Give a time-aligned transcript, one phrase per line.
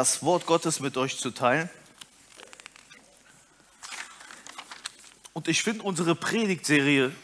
[0.00, 1.68] das Wort Gottes mit euch zu teilen.
[5.34, 7.14] Und ich finde unsere Predigtserie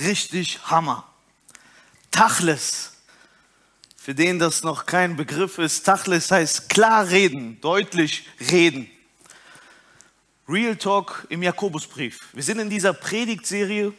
[0.00, 1.06] richtig Hammer.
[2.10, 2.94] Tachles.
[3.96, 8.90] Für den das noch kein Begriff ist, Tachles heißt klar reden, deutlich reden.
[10.48, 12.30] Real Talk im Jakobusbrief.
[12.32, 13.94] Wir sind in dieser Predigtserie,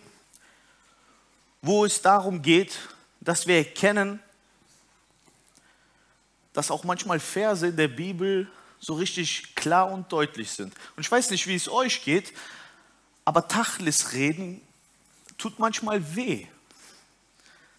[1.61, 2.79] wo es darum geht,
[3.21, 4.19] dass wir erkennen,
[6.59, 8.45] dass auch manchmal Verse in der Bibel
[8.81, 10.73] so richtig klar und deutlich sind.
[10.97, 12.33] Und ich weiß nicht, wie es euch geht,
[13.23, 14.59] aber Tachlis reden
[15.37, 16.47] tut manchmal weh.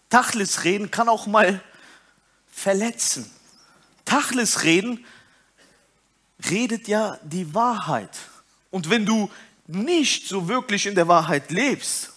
[0.09, 1.61] Tachlis reden kann auch mal
[2.51, 3.31] verletzen.
[4.03, 5.05] Tachlis reden
[6.49, 8.17] redet ja die Wahrheit.
[8.71, 9.29] Und wenn du
[9.67, 12.13] nicht so wirklich in der Wahrheit lebst,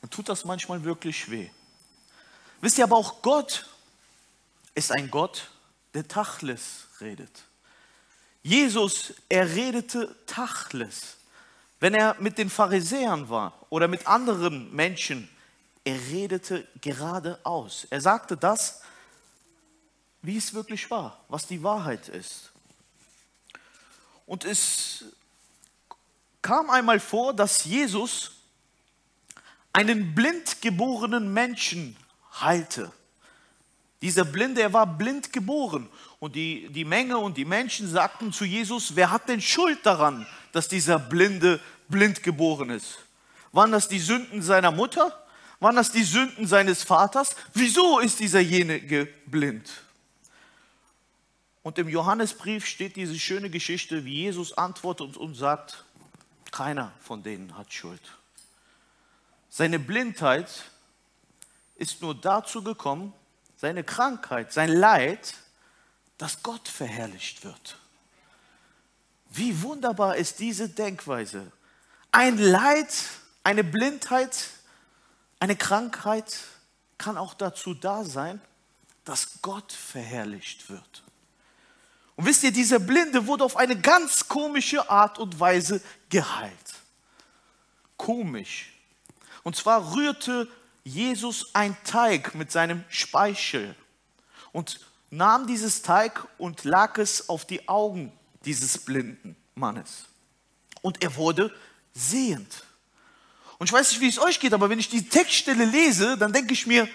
[0.00, 1.48] dann tut das manchmal wirklich weh.
[2.60, 3.66] Wisst ihr aber auch Gott
[4.74, 5.50] ist ein Gott,
[5.94, 7.44] der Tachles redet.
[8.42, 11.16] Jesus, er redete Tachles.
[11.80, 15.28] Wenn er mit den Pharisäern war oder mit anderen Menschen,
[15.84, 17.86] er redete geradeaus.
[17.90, 18.82] Er sagte das,
[20.22, 22.50] wie es wirklich war, was die Wahrheit ist.
[24.26, 25.04] Und es
[26.40, 28.32] kam einmal vor, dass Jesus
[29.72, 31.96] einen blind geborenen Menschen
[32.40, 32.92] heilte.
[34.04, 35.88] Dieser Blinde, er war blind geboren.
[36.18, 40.26] Und die, die Menge und die Menschen sagten zu Jesus, wer hat denn Schuld daran,
[40.52, 42.98] dass dieser Blinde blind geboren ist?
[43.52, 45.24] Waren das die Sünden seiner Mutter?
[45.58, 47.34] Waren das die Sünden seines Vaters?
[47.54, 49.72] Wieso ist dieserjenige blind?
[51.62, 55.82] Und im Johannesbrief steht diese schöne Geschichte, wie Jesus antwortet und sagt,
[56.50, 58.02] keiner von denen hat Schuld.
[59.48, 60.64] Seine Blindheit
[61.76, 63.14] ist nur dazu gekommen,
[63.64, 65.36] seine Krankheit, sein Leid,
[66.18, 67.78] dass Gott verherrlicht wird.
[69.30, 71.50] Wie wunderbar ist diese Denkweise.
[72.12, 72.94] Ein Leid,
[73.42, 74.50] eine Blindheit,
[75.40, 76.40] eine Krankheit
[76.98, 78.38] kann auch dazu da sein,
[79.06, 81.02] dass Gott verherrlicht wird.
[82.16, 86.74] Und wisst ihr, dieser Blinde wurde auf eine ganz komische Art und Weise geheilt.
[87.96, 88.74] Komisch.
[89.42, 90.50] Und zwar rührte
[90.84, 93.74] Jesus ein Teig mit seinem Speichel
[94.52, 94.80] und
[95.10, 98.12] nahm dieses Teig und lag es auf die Augen
[98.44, 100.06] dieses blinden Mannes.
[100.82, 101.54] Und er wurde
[101.94, 102.64] sehend.
[103.58, 106.32] Und ich weiß nicht, wie es euch geht, aber wenn ich die Textstelle lese, dann
[106.32, 106.88] denke ich mir,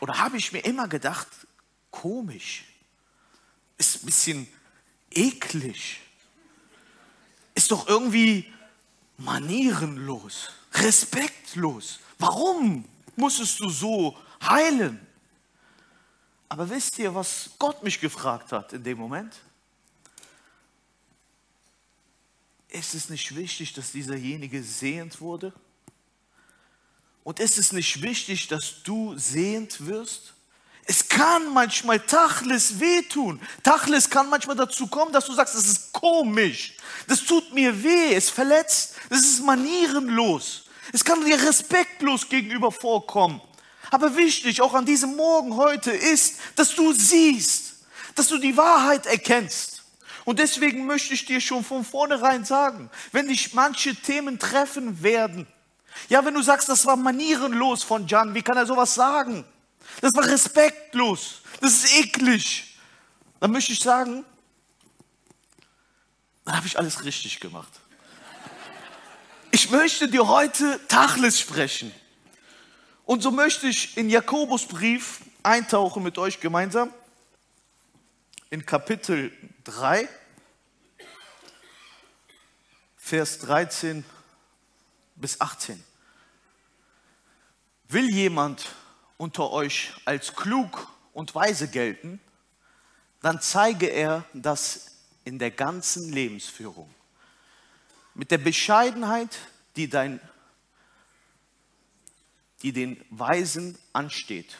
[0.00, 1.28] oder habe ich mir immer gedacht,
[1.90, 2.64] komisch,
[3.78, 4.48] ist ein bisschen
[5.10, 6.00] eklig,
[7.54, 8.52] ist doch irgendwie
[9.18, 12.00] manierenlos, respektlos.
[12.22, 12.84] Warum
[13.16, 15.04] musstest du so heilen?
[16.48, 19.34] Aber wisst ihr, was Gott mich gefragt hat in dem Moment?
[22.68, 25.52] Ist es nicht wichtig, dass dieserjenige sehend wurde?
[27.24, 30.34] Und ist es nicht wichtig, dass du sehend wirst?
[30.84, 33.40] Es kann manchmal Tachlis wehtun.
[33.64, 36.76] Tachlis kann manchmal dazu kommen, dass du sagst, das ist komisch.
[37.08, 40.66] Das tut mir weh, es verletzt, das ist manierenlos.
[40.92, 43.40] Es kann dir respektlos gegenüber vorkommen.
[43.90, 47.74] Aber wichtig, auch an diesem Morgen heute, ist, dass du siehst,
[48.14, 49.82] dass du die Wahrheit erkennst.
[50.24, 55.46] Und deswegen möchte ich dir schon von vornherein sagen, wenn dich manche Themen treffen werden,
[56.08, 59.44] ja, wenn du sagst, das war manierenlos von Jan, wie kann er sowas sagen?
[60.00, 61.42] Das war respektlos.
[61.60, 62.78] Das ist eklig.
[63.40, 64.24] Dann möchte ich sagen,
[66.44, 67.72] dann habe ich alles richtig gemacht.
[69.64, 71.94] Ich möchte dir heute Tachlis sprechen.
[73.04, 76.92] Und so möchte ich in Jakobusbrief eintauchen mit euch gemeinsam.
[78.50, 79.30] In Kapitel
[79.62, 80.08] 3,
[82.96, 84.04] Vers 13
[85.14, 85.80] bis 18.
[87.86, 88.66] Will jemand
[89.16, 92.18] unter euch als klug und weise gelten,
[93.20, 94.86] dann zeige er das
[95.24, 96.92] in der ganzen Lebensführung.
[98.14, 99.38] Mit der Bescheidenheit,
[99.76, 100.20] die, dein,
[102.62, 104.56] die den Weisen ansteht.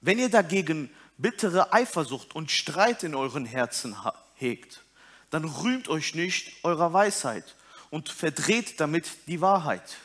[0.00, 3.96] Wenn ihr dagegen bittere Eifersucht und Streit in euren Herzen
[4.34, 4.82] hegt,
[5.30, 7.56] dann rühmt euch nicht eurer Weisheit
[7.90, 9.96] und verdreht damit die Wahrheit.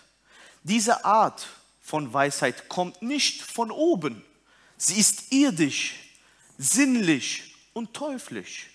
[0.64, 1.48] Diese Art
[1.82, 4.24] von Weisheit kommt nicht von oben.
[4.78, 5.96] Sie ist irdisch,
[6.58, 8.68] sinnlich und teuflisch.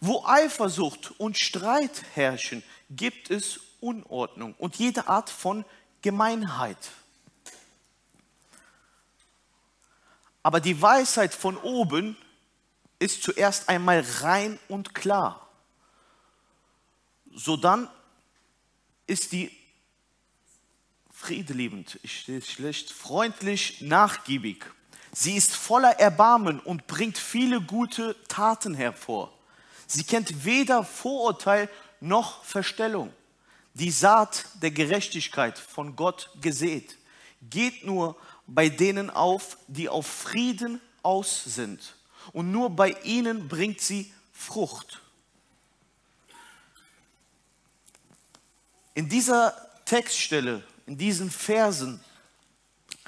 [0.00, 5.64] Wo Eifersucht und Streit herrschen, gibt es Unordnung und jede Art von
[6.02, 6.78] Gemeinheit.
[10.42, 12.16] Aber die Weisheit von oben
[12.98, 15.48] ist zuerst einmal rein und klar.
[17.34, 17.88] So dann
[19.06, 19.50] ist die
[21.10, 24.64] friedeliebend, schlecht, freundlich, nachgiebig.
[25.12, 29.32] Sie ist voller Erbarmen und bringt viele gute Taten hervor.
[29.86, 31.68] Sie kennt weder Vorurteil
[32.00, 33.12] noch Verstellung.
[33.78, 36.96] Die Saat der Gerechtigkeit von Gott gesät
[37.50, 41.94] geht nur bei denen auf, die auf Frieden aus sind.
[42.32, 45.02] Und nur bei ihnen bringt sie Frucht.
[48.94, 52.02] In dieser Textstelle, in diesen Versen,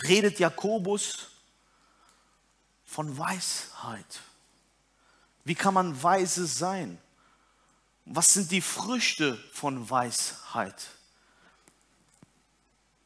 [0.03, 1.31] redet Jakobus
[2.85, 4.21] von Weisheit.
[5.45, 6.99] Wie kann man weise sein?
[8.11, 10.89] Was sind die Früchte von Weisheit?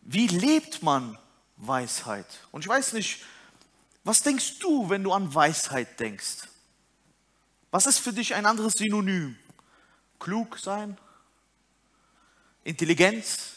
[0.03, 1.19] Wie lebt man
[1.57, 2.27] Weisheit?
[2.53, 3.25] Und ich weiß nicht,
[4.05, 6.49] was denkst du, wenn du an Weisheit denkst?
[7.73, 9.37] Was ist für dich ein anderes Synonym?
[10.21, 10.97] Klug sein?
[12.63, 13.55] Intelligenz?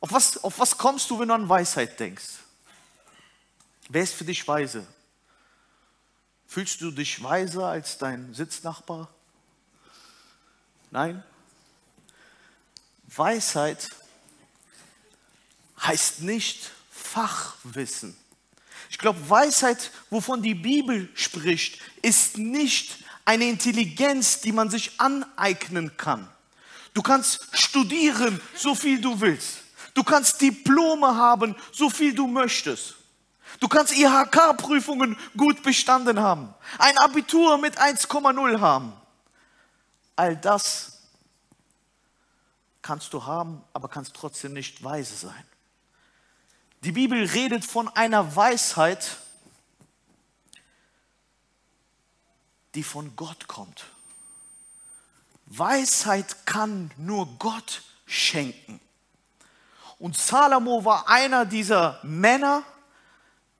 [0.00, 2.40] Auf was, auf was kommst du, wenn du an Weisheit denkst?
[3.88, 4.84] Wer ist für dich weise?
[6.48, 9.13] Fühlst du dich weiser als dein Sitznachbar?
[10.94, 11.24] Nein?
[13.08, 13.90] Weisheit
[15.82, 18.16] heißt nicht Fachwissen.
[18.90, 25.96] Ich glaube, Weisheit, wovon die Bibel spricht, ist nicht eine Intelligenz, die man sich aneignen
[25.96, 26.28] kann.
[26.92, 29.64] Du kannst studieren, so viel du willst.
[29.94, 32.94] Du kannst Diplome haben, so viel du möchtest.
[33.58, 38.92] Du kannst IHK-Prüfungen gut bestanden haben, ein Abitur mit 1,0 haben.
[40.16, 41.00] All das
[42.82, 45.44] kannst du haben, aber kannst trotzdem nicht weise sein.
[46.82, 49.18] Die Bibel redet von einer Weisheit,
[52.74, 53.86] die von Gott kommt.
[55.46, 58.80] Weisheit kann nur Gott schenken.
[59.98, 62.64] Und Salomo war einer dieser Männer,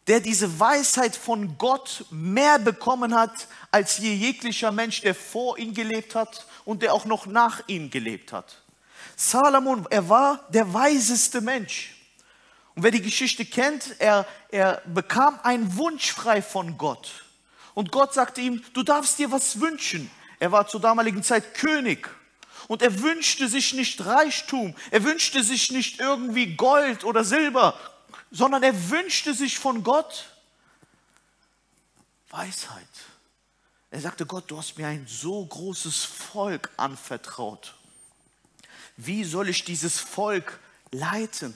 [0.07, 5.73] der diese Weisheit von Gott mehr bekommen hat als je jeglicher Mensch, der vor ihm
[5.73, 8.63] gelebt hat und der auch noch nach ihm gelebt hat.
[9.17, 11.95] Salomon, er war der weiseste Mensch.
[12.75, 17.25] Und wer die Geschichte kennt, er, er bekam einen Wunsch frei von Gott.
[17.73, 20.11] Und Gott sagte ihm, du darfst dir was wünschen.
[20.39, 22.09] Er war zur damaligen Zeit König.
[22.67, 27.79] Und er wünschte sich nicht Reichtum, er wünschte sich nicht irgendwie Gold oder Silber,
[28.35, 30.27] sondern er wünschte sich von Gott
[32.31, 32.83] Weisheit.
[33.93, 37.77] Er sagte, Gott, du hast mir ein so großes Volk anvertraut.
[38.97, 40.59] Wie soll ich dieses Volk
[40.91, 41.55] leiten?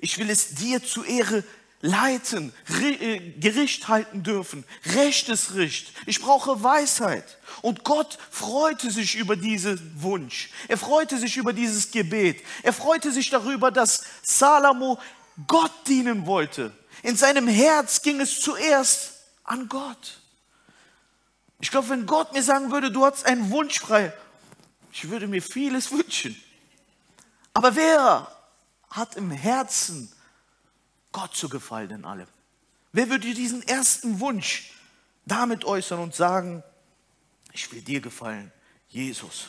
[0.00, 1.44] Ich will es dir zu Ehre
[1.80, 4.64] leiten, äh, Gericht halten dürfen,
[4.94, 5.92] rechtes Richt.
[6.04, 7.38] Ich brauche Weisheit.
[7.62, 10.50] Und Gott freute sich über diesen Wunsch.
[10.68, 12.44] Er freute sich über dieses Gebet.
[12.62, 14.98] Er freute sich darüber, dass Salomo
[15.46, 16.72] Gott dienen wollte.
[17.02, 20.20] In seinem Herz ging es zuerst an Gott.
[21.60, 24.12] Ich glaube, wenn Gott mir sagen würde, du hast einen Wunsch frei,
[24.92, 26.40] ich würde mir vieles wünschen.
[27.54, 28.30] Aber wer
[28.90, 30.10] hat im Herzen
[31.12, 32.28] Gott zu gefallen in allem?
[32.92, 34.72] Wer würde diesen ersten Wunsch
[35.24, 36.62] damit äußern und sagen,
[37.52, 38.52] ich will dir gefallen,
[38.88, 39.48] Jesus?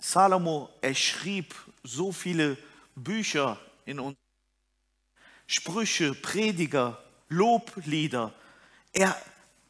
[0.00, 2.58] Salomo, er schrieb so viele
[2.94, 4.16] Bücher in uns.
[5.54, 8.34] Sprüche, Prediger, Loblieder.
[8.92, 9.16] Er,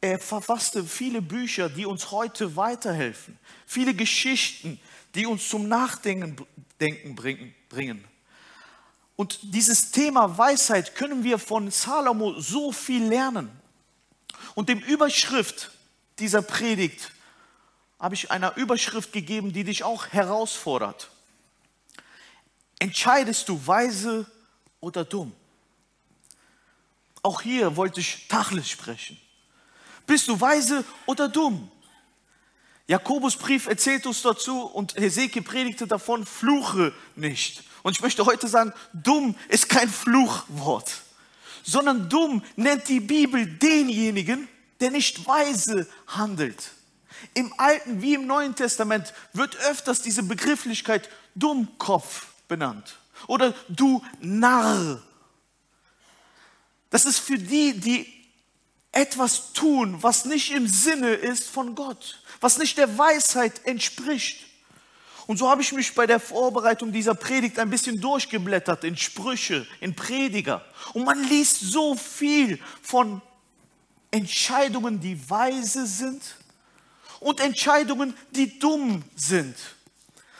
[0.01, 3.37] er verfasste viele Bücher, die uns heute weiterhelfen.
[3.67, 4.79] Viele Geschichten,
[5.13, 6.35] die uns zum Nachdenken
[7.69, 8.03] bringen.
[9.15, 13.51] Und dieses Thema Weisheit können wir von Salomo so viel lernen.
[14.55, 15.71] Und dem Überschrift
[16.17, 17.11] dieser Predigt
[17.99, 21.11] habe ich einer Überschrift gegeben, die dich auch herausfordert.
[22.79, 24.25] Entscheidest du weise
[24.81, 25.31] oder dumm?
[27.25, 29.17] Auch hier wollte ich Tachlis sprechen.
[30.05, 31.71] Bist du weise oder dumm?
[32.85, 37.63] Jakobus Brief erzählt uns dazu und Hesekiel predigte davon, fluche nicht.
[37.81, 41.01] Und ich möchte heute sagen, dumm ist kein Fluchwort,
[41.63, 44.47] sondern dumm nennt die Bibel denjenigen,
[44.79, 46.73] der nicht weise handelt.
[47.33, 55.01] Im Alten wie im Neuen Testament wird öfters diese Begrifflichkeit Dummkopf benannt oder du Narr
[56.95, 58.07] das ist für die, die
[58.93, 64.45] etwas tun, was nicht im Sinne ist von Gott, was nicht der Weisheit entspricht.
[65.27, 69.67] Und so habe ich mich bei der Vorbereitung dieser Predigt ein bisschen durchgeblättert in Sprüche,
[69.81, 70.63] in Prediger.
[70.93, 73.21] Und man liest so viel von
[74.09, 76.21] Entscheidungen, die weise sind
[77.19, 79.57] und Entscheidungen, die dumm sind.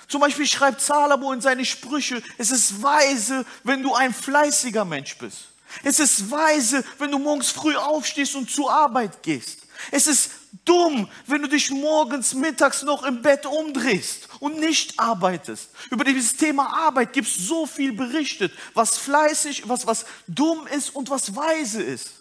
[0.08, 5.18] Zum Beispiel schreibt Salomo in seine Sprüche, es ist weise, wenn du ein fleißiger Mensch
[5.18, 5.50] bist.
[5.84, 9.60] Es ist weise, wenn du morgens früh aufstehst und zur Arbeit gehst.
[9.91, 10.32] Es ist
[10.63, 15.70] dumm, wenn du dich morgens, mittags noch im Bett umdrehst und nicht arbeitest.
[15.91, 20.96] Über dieses Thema Arbeit gibt es so viel berichtet, was fleißig, was, was dumm ist
[20.96, 22.12] und was weise ist.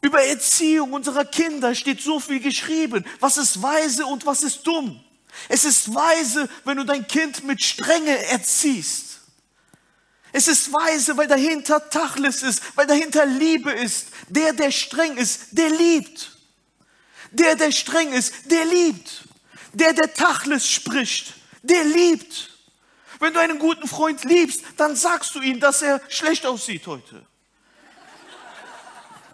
[0.00, 3.04] Über Erziehung unserer Kinder steht so viel geschrieben.
[3.18, 5.00] Was ist weise und was ist dumm?
[5.48, 9.15] Es ist weise, wenn du dein Kind mit Strenge erziehst.
[10.36, 14.08] Es ist weise, weil dahinter Tachlis ist, weil dahinter Liebe ist.
[14.28, 16.30] Der, der streng ist, der liebt.
[17.30, 19.24] Der, der streng ist, der liebt.
[19.72, 22.50] Der, der Tachlis spricht, der liebt.
[23.18, 27.24] Wenn du einen guten Freund liebst, dann sagst du ihm, dass er schlecht aussieht heute.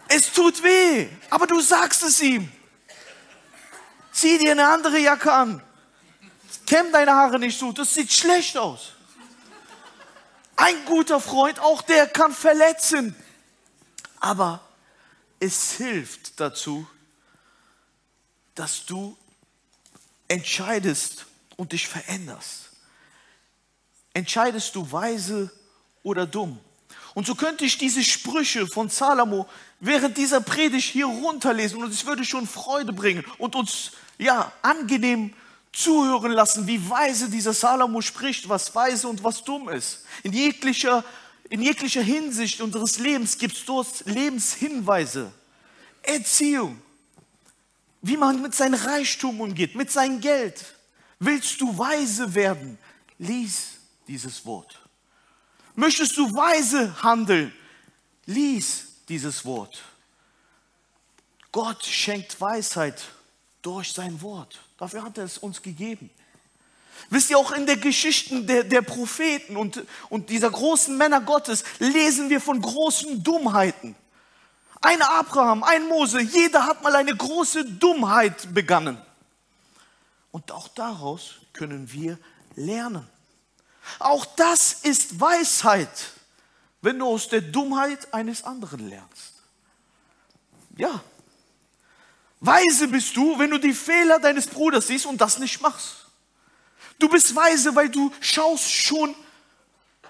[0.07, 2.49] Es tut weh, aber du sagst es ihm.
[4.13, 5.61] Zieh dir eine andere Jacke an.
[6.65, 8.93] Kämm deine Haare nicht so, das sieht schlecht aus.
[10.55, 13.15] Ein guter Freund, auch der kann verletzen.
[14.19, 14.61] Aber
[15.39, 16.87] es hilft dazu,
[18.55, 19.17] dass du
[20.27, 21.25] entscheidest
[21.57, 22.69] und dich veränderst.
[24.13, 25.51] Entscheidest du weise
[26.03, 26.59] oder dumm?
[27.13, 29.47] Und so könnte ich diese Sprüche von Salomo
[29.79, 35.33] während dieser Predigt hier runterlesen und es würde schon Freude bringen und uns ja angenehm
[35.73, 40.05] zuhören lassen, wie weise dieser Salomo spricht, was weise und was dumm ist.
[40.21, 41.03] In jeglicher,
[41.49, 45.33] in jeglicher Hinsicht unseres Lebens gibt es dort Lebenshinweise,
[46.03, 46.79] Erziehung,
[48.01, 50.63] wie man mit seinem Reichtum umgeht, mit seinem Geld.
[51.19, 52.77] Willst du weise werden?
[53.17, 53.71] Lies
[54.07, 54.79] dieses Wort.
[55.75, 57.51] Möchtest du weise handeln?
[58.25, 59.81] Lies dieses Wort.
[61.51, 63.01] Gott schenkt Weisheit
[63.61, 64.59] durch sein Wort.
[64.83, 66.09] Dafür hat er es uns gegeben.
[67.09, 71.63] Wisst ihr, auch in der Geschichten der, der Propheten und, und dieser großen Männer Gottes
[71.79, 73.95] lesen wir von großen Dummheiten.
[74.81, 79.01] Ein Abraham, ein Mose, jeder hat mal eine große Dummheit begangen.
[80.31, 82.19] Und auch daraus können wir
[82.57, 83.07] lernen.
[83.99, 86.11] Auch das ist Weisheit,
[86.81, 89.31] wenn du aus der Dummheit eines anderen lernst.
[90.75, 91.01] Ja,
[92.45, 96.05] weise bist du, wenn du die Fehler deines Bruders siehst und das nicht machst.
[96.99, 99.15] Du bist weise, weil du schaust schon,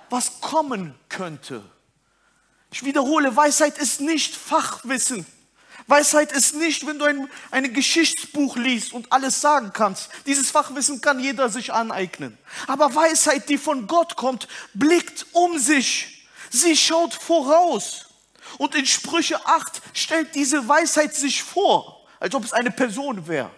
[0.09, 1.63] was kommen könnte.
[2.71, 5.25] Ich wiederhole, Weisheit ist nicht Fachwissen.
[5.87, 10.09] Weisheit ist nicht, wenn du ein, ein Geschichtsbuch liest und alles sagen kannst.
[10.25, 12.37] Dieses Fachwissen kann jeder sich aneignen.
[12.67, 16.27] Aber Weisheit, die von Gott kommt, blickt um sich.
[16.49, 18.05] Sie schaut voraus.
[18.57, 21.92] Und in Sprüche 8 stellt diese Weisheit sich vor,
[22.23, 23.51] als ob es eine Person wäre.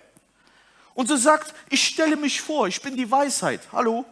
[0.95, 3.61] Und sie sagt, ich stelle mich vor, ich bin die Weisheit.
[3.71, 4.05] Hallo?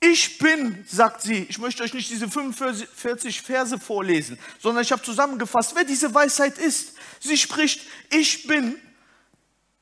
[0.00, 5.02] Ich bin, sagt sie, ich möchte euch nicht diese 45 Verse vorlesen, sondern ich habe
[5.02, 6.94] zusammengefasst, wer diese Weisheit ist.
[7.20, 8.78] Sie spricht, ich bin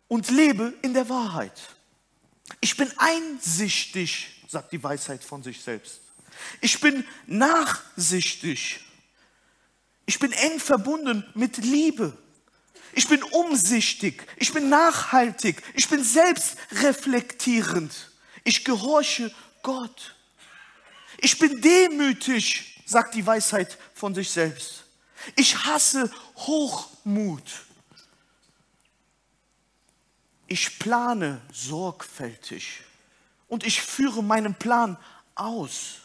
[0.08, 1.60] und lebe in der Wahrheit.
[2.60, 6.00] Ich bin einsichtig, sagt die Weisheit von sich selbst.
[6.60, 8.80] Ich bin nachsichtig.
[10.06, 12.18] Ich bin eng verbunden mit Liebe.
[12.96, 14.26] Ich bin umsichtig.
[14.38, 15.62] Ich bin nachhaltig.
[15.74, 17.92] Ich bin selbstreflektierend.
[18.42, 19.30] Ich gehorche
[19.62, 20.16] Gott.
[21.18, 24.84] Ich bin demütig, sagt die Weisheit von sich selbst.
[25.34, 27.42] Ich hasse Hochmut.
[30.46, 32.80] Ich plane sorgfältig
[33.46, 34.96] und ich führe meinen Plan
[35.34, 35.96] aus.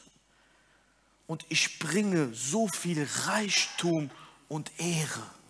[1.25, 4.11] Und ich bringe so viel Reichtum
[4.49, 5.40] und Ehre.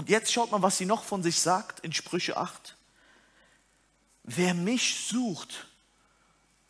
[0.00, 2.74] Und jetzt schaut mal, was sie noch von sich sagt in Sprüche 8.
[4.22, 5.66] Wer mich sucht,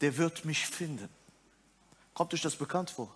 [0.00, 1.08] der wird mich finden.
[2.12, 3.14] Kommt euch das bekannt vor?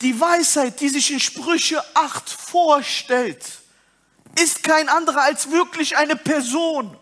[0.00, 3.60] Die Weisheit, die sich in Sprüche 8 vorstellt,
[4.36, 6.98] ist kein anderer als wirklich eine Person.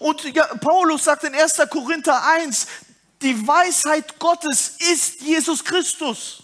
[0.00, 1.58] Und Paulus sagt in 1.
[1.70, 2.66] Korinther 1,
[3.22, 6.43] die Weisheit Gottes ist Jesus Christus.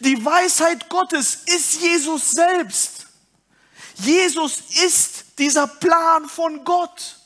[0.00, 3.06] Die Weisheit Gottes ist Jesus selbst.
[3.96, 7.16] Jesus ist dieser Plan von Gott.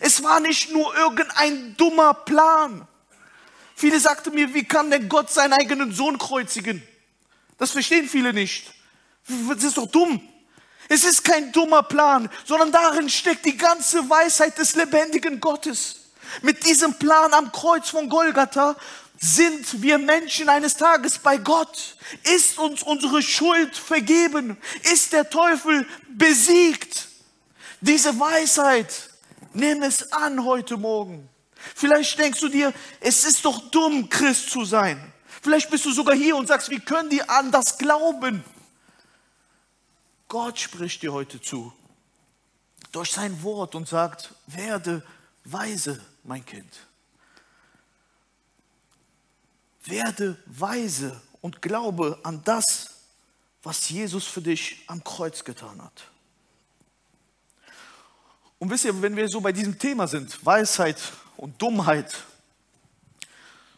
[0.00, 2.86] Es war nicht nur irgendein dummer Plan.
[3.76, 6.82] Viele sagten mir, wie kann denn Gott seinen eigenen Sohn kreuzigen?
[7.58, 8.72] Das verstehen viele nicht.
[9.48, 10.20] Das ist doch dumm.
[10.88, 15.96] Es ist kein dummer Plan, sondern darin steckt die ganze Weisheit des lebendigen Gottes.
[16.42, 18.76] Mit diesem Plan am Kreuz von Golgatha
[19.16, 21.96] sind wir Menschen eines Tages bei Gott.
[22.34, 24.56] Ist uns unsere Schuld vergeben?
[24.92, 27.08] Ist der Teufel besiegt?
[27.80, 29.10] Diese Weisheit,
[29.52, 31.28] nimm es an heute Morgen.
[31.74, 35.12] Vielleicht denkst du dir, es ist doch dumm, Christ zu sein.
[35.42, 38.44] Vielleicht bist du sogar hier und sagst, wie können die an das glauben?
[40.28, 41.72] Gott spricht dir heute zu
[42.94, 45.02] durch sein Wort und sagt, werde
[45.44, 46.72] weise, mein Kind.
[49.84, 52.90] Werde weise und glaube an das,
[53.62, 56.10] was Jesus für dich am Kreuz getan hat.
[58.58, 60.96] Und wisst ihr, wenn wir so bei diesem Thema sind, Weisheit
[61.36, 62.14] und Dummheit,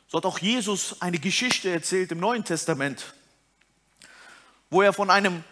[0.09, 3.15] so hat auch Jesus eine Geschichte erzählt im Neuen Testament,
[4.71, 5.43] wo er von einem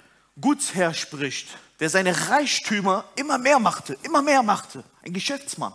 [0.40, 1.48] Gutsherr spricht,
[1.80, 5.72] der seine Reichtümer immer mehr machte, immer mehr machte, ein Geschäftsmann.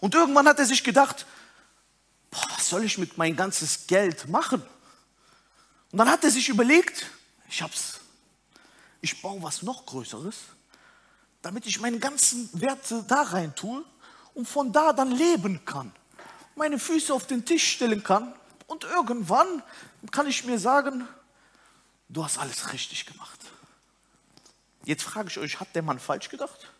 [0.00, 1.26] Und irgendwann hat er sich gedacht,
[2.30, 4.62] boah, was soll ich mit mein ganzes Geld machen?
[5.92, 7.06] Und dann hat er sich überlegt,
[7.48, 8.00] ich hab's,
[9.00, 10.36] ich baue was noch Größeres,
[11.42, 13.84] damit ich meine ganzen Werte da rein tue
[14.34, 15.92] und von da dann leben kann,
[16.54, 18.34] meine Füße auf den Tisch stellen kann
[18.66, 19.62] und irgendwann
[20.12, 21.08] kann ich mir sagen,
[22.08, 23.40] du hast alles richtig gemacht.
[24.84, 26.72] Jetzt frage ich euch, hat der Mann falsch gedacht?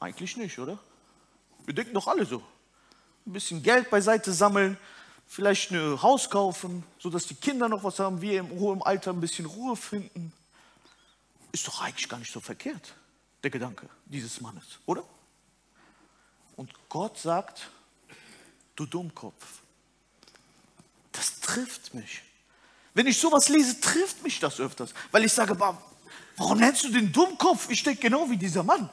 [0.00, 0.78] Eigentlich nicht, oder?
[1.64, 2.42] Wir denken doch alle so.
[3.26, 4.78] Ein bisschen Geld beiseite sammeln,
[5.26, 9.20] vielleicht ein Haus kaufen, sodass die Kinder noch was haben, wir im hohen Alter ein
[9.20, 10.32] bisschen Ruhe finden.
[11.50, 12.94] Ist doch eigentlich gar nicht so verkehrt,
[13.42, 15.02] der Gedanke dieses Mannes, oder?
[16.54, 17.68] Und Gott sagt,
[18.76, 19.60] du Dummkopf,
[21.10, 22.22] das trifft mich.
[22.94, 27.12] Wenn ich sowas lese, trifft mich das öfters, weil ich sage, warum nennst du den
[27.12, 27.68] Dummkopf?
[27.70, 28.88] Ich denke genau wie dieser Mann.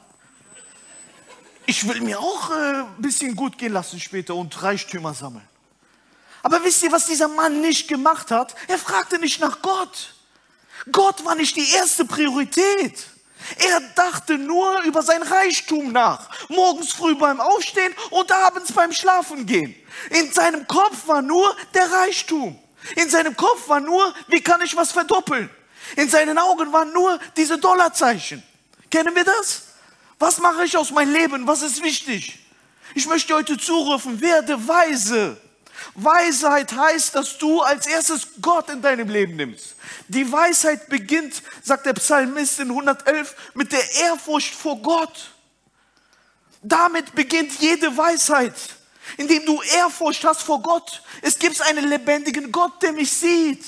[1.66, 5.46] Ich will mir auch äh, ein bisschen gut gehen lassen später und Reichtümer sammeln.
[6.42, 8.54] Aber wisst ihr, was dieser Mann nicht gemacht hat?
[8.68, 10.14] Er fragte nicht nach Gott.
[10.92, 13.06] Gott war nicht die erste Priorität.
[13.56, 16.28] Er dachte nur über sein Reichtum nach.
[16.48, 19.74] Morgens früh beim Aufstehen und abends beim Schlafen gehen.
[20.10, 22.58] In seinem Kopf war nur der Reichtum.
[22.96, 25.48] In seinem Kopf war nur, wie kann ich was verdoppeln?
[25.96, 28.42] In seinen Augen waren nur diese Dollarzeichen.
[28.90, 29.63] Kennen wir das?
[30.24, 31.46] Was mache ich aus meinem Leben?
[31.46, 32.38] Was ist wichtig?
[32.94, 35.36] Ich möchte heute zurufen, werde weise.
[35.96, 39.76] Weisheit heißt, dass du als erstes Gott in deinem Leben nimmst.
[40.08, 45.30] Die Weisheit beginnt, sagt der Psalmist in 111, mit der Ehrfurcht vor Gott.
[46.62, 48.54] Damit beginnt jede Weisheit,
[49.18, 51.02] indem du Ehrfurcht hast vor Gott.
[51.20, 53.62] Es gibt einen lebendigen Gott, der mich sieht,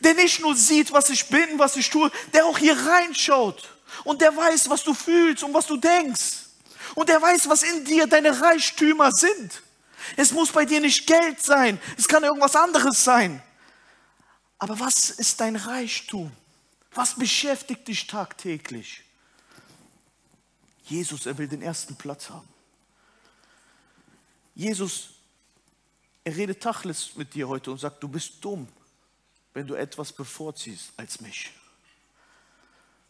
[0.00, 4.20] der nicht nur sieht, was ich bin, was ich tue, der auch hier reinschaut und
[4.20, 6.46] der weiß, was du fühlst und was du denkst.
[6.94, 9.62] Und der weiß, was in dir deine Reichtümer sind.
[10.16, 13.42] Es muss bei dir nicht Geld sein, es kann irgendwas anderes sein.
[14.58, 16.32] Aber was ist dein Reichtum?
[16.92, 19.02] Was beschäftigt dich tagtäglich?
[20.84, 22.48] Jesus, er will den ersten Platz haben.
[24.54, 25.10] Jesus,
[26.22, 28.68] er redet Tachles mit dir heute und sagt, du bist dumm,
[29.52, 31.50] wenn du etwas bevorziehst als mich.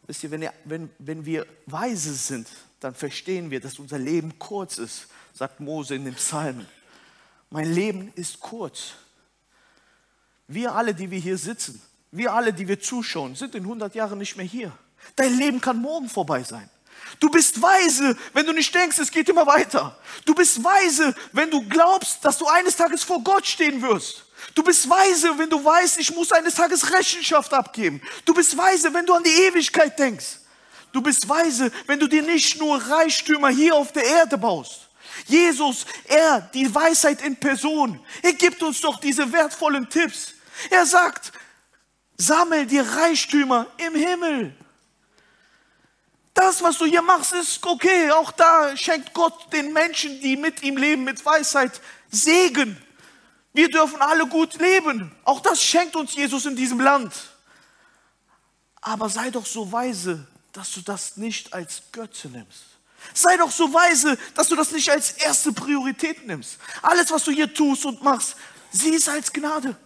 [0.06, 2.48] Wisst ihr, wenn, wenn, wenn wir weise sind,
[2.80, 6.66] dann verstehen wir, dass unser Leben kurz ist, sagt Mose in den Psalmen.
[7.50, 8.94] Mein Leben ist kurz.
[10.46, 14.18] Wir alle, die wir hier sitzen, wir alle, die wir zuschauen, sind in 100 Jahren
[14.18, 14.72] nicht mehr hier.
[15.16, 16.68] Dein Leben kann morgen vorbei sein.
[17.20, 19.96] Du bist weise, wenn du nicht denkst, es geht immer weiter.
[20.24, 24.26] Du bist weise, wenn du glaubst, dass du eines Tages vor Gott stehen wirst.
[24.54, 28.00] Du bist weise, wenn du weißt, ich muss eines Tages Rechenschaft abgeben.
[28.24, 30.38] Du bist weise, wenn du an die Ewigkeit denkst.
[30.92, 34.88] Du bist weise, wenn du dir nicht nur Reichtümer hier auf der Erde baust.
[35.26, 40.34] Jesus, er, die Weisheit in Person, er gibt uns doch diese wertvollen Tipps.
[40.70, 41.32] Er sagt,
[42.16, 44.54] sammel dir Reichtümer im Himmel.
[46.34, 48.10] Das, was du hier machst, ist okay.
[48.10, 51.80] Auch da schenkt Gott den Menschen, die mit ihm leben, mit Weisheit,
[52.10, 52.76] Segen.
[53.54, 55.10] Wir dürfen alle gut leben.
[55.24, 57.14] Auch das schenkt uns Jesus in diesem Land.
[58.80, 62.64] Aber sei doch so weise, dass du das nicht als Götze nimmst.
[63.14, 66.58] Sei doch so weise, dass du das nicht als erste Priorität nimmst.
[66.82, 68.36] Alles, was du hier tust und machst,
[68.72, 69.76] sieh es als Gnade.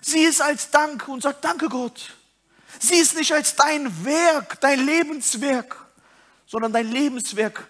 [0.00, 2.14] Sieh es als Dank und sag Danke Gott.
[2.78, 5.76] Sieh es nicht als dein Werk, dein Lebenswerk,
[6.46, 7.68] sondern dein Lebenswerk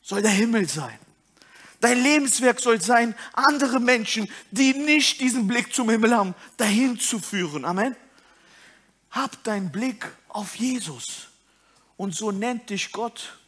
[0.00, 0.98] soll der Himmel sein.
[1.80, 7.18] Dein Lebenswerk soll sein, andere Menschen, die nicht diesen Blick zum Himmel haben, dahin zu
[7.18, 7.64] führen.
[7.64, 7.96] Amen.
[9.10, 11.28] Hab deinen Blick auf Jesus.
[11.96, 13.38] Und so nennt dich Gott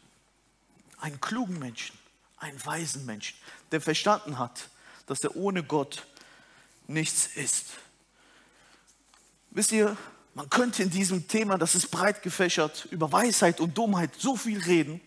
[0.98, 1.96] einen klugen Menschen,
[2.38, 3.36] einen weisen Menschen,
[3.70, 4.68] der verstanden hat,
[5.06, 6.06] dass er ohne Gott
[6.86, 7.66] nichts ist.
[9.50, 9.96] Wisst ihr,
[10.34, 14.62] man könnte in diesem Thema, das ist breit gefächert, über Weisheit und Dummheit so viel
[14.62, 15.00] reden.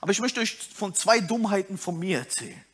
[0.00, 2.64] Aber ich möchte euch von zwei Dummheiten von mir erzählen.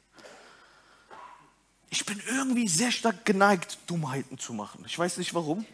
[1.90, 4.84] Ich bin irgendwie sehr stark geneigt, Dummheiten zu machen.
[4.86, 5.66] Ich weiß nicht warum.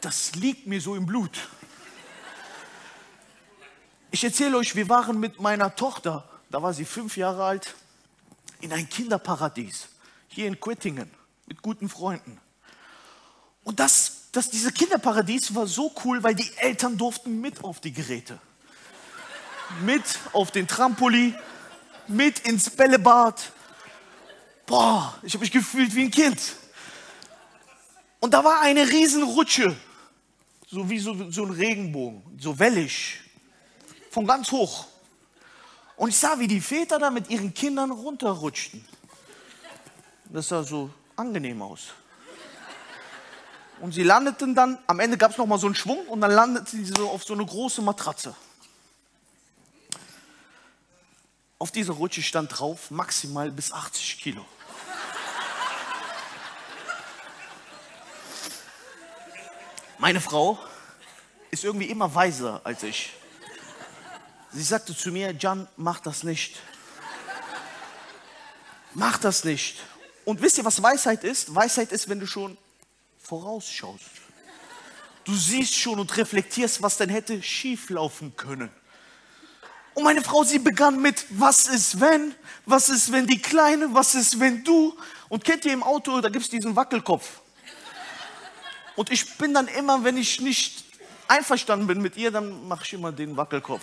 [0.00, 1.48] Das liegt mir so im Blut.
[4.10, 7.74] Ich erzähle euch, wir waren mit meiner Tochter, da war sie fünf Jahre alt,
[8.60, 9.88] in ein Kinderparadies,
[10.28, 11.10] hier in Quittingen,
[11.46, 12.40] mit guten Freunden.
[13.64, 17.92] Und das, das, diese Kinderparadies war so cool, weil die Eltern durften mit auf die
[17.92, 18.38] Geräte.
[19.84, 20.02] Mit
[20.32, 21.34] auf den Trampolin,
[22.08, 23.52] mit ins Bällebad.
[24.66, 26.40] Boah, ich habe mich gefühlt wie ein Kind.
[28.20, 29.76] Und da war eine Riesenrutsche,
[30.68, 33.20] so wie so, so ein Regenbogen, so wellig,
[34.10, 34.86] von ganz hoch.
[35.96, 38.84] Und ich sah, wie die Väter da mit ihren Kindern runterrutschten.
[40.30, 41.88] Das sah so angenehm aus.
[43.80, 46.84] Und sie landeten dann, am Ende gab es nochmal so einen Schwung und dann landeten
[46.84, 48.34] sie so auf so eine große Matratze.
[51.58, 54.44] Auf dieser Rutsche stand drauf maximal bis 80 Kilo.
[59.98, 60.58] Meine Frau
[61.50, 63.14] ist irgendwie immer weiser als ich.
[64.52, 66.60] Sie sagte zu mir, Jan, mach das nicht.
[68.92, 69.78] Mach das nicht.
[70.26, 71.54] Und wisst ihr, was Weisheit ist?
[71.54, 72.58] Weisheit ist, wenn du schon
[73.18, 74.04] vorausschaust.
[75.24, 78.70] Du siehst schon und reflektierst, was denn hätte schieflaufen können.
[79.96, 82.32] Und meine Frau, sie begann mit, was ist wenn?
[82.64, 83.92] Was ist wenn die Kleine?
[83.92, 84.96] Was ist wenn du?
[85.28, 87.40] Und kennt ihr im Auto, da gibt es diesen Wackelkopf.
[88.94, 90.84] Und ich bin dann immer, wenn ich nicht
[91.26, 93.82] einverstanden bin mit ihr, dann mache ich immer den Wackelkopf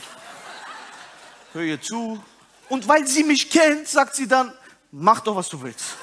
[1.54, 2.22] hör ihr zu.
[2.70, 4.52] Und weil sie mich kennt, sagt sie dann,
[4.92, 5.96] mach doch, was du willst.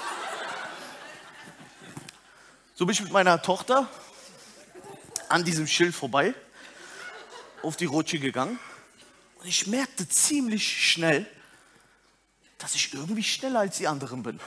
[2.75, 3.89] So bin ich mit meiner Tochter
[5.29, 6.35] an diesem Schild vorbei,
[7.63, 8.59] auf die Rutsche gegangen.
[9.41, 11.27] Und ich merkte ziemlich schnell,
[12.59, 14.39] dass ich irgendwie schneller als die anderen bin.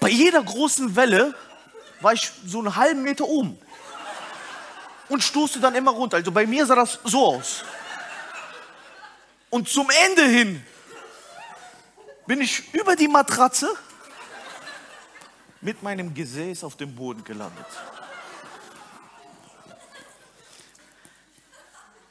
[0.00, 1.34] Bei jeder großen Welle
[2.00, 3.58] war ich so einen halben Meter oben
[5.10, 6.16] und stoßte dann immer runter.
[6.16, 7.62] Also bei mir sah das so aus.
[9.50, 10.64] Und zum Ende hin
[12.26, 13.70] bin ich über die Matratze
[15.60, 17.66] mit meinem Gesäß auf dem Boden gelandet.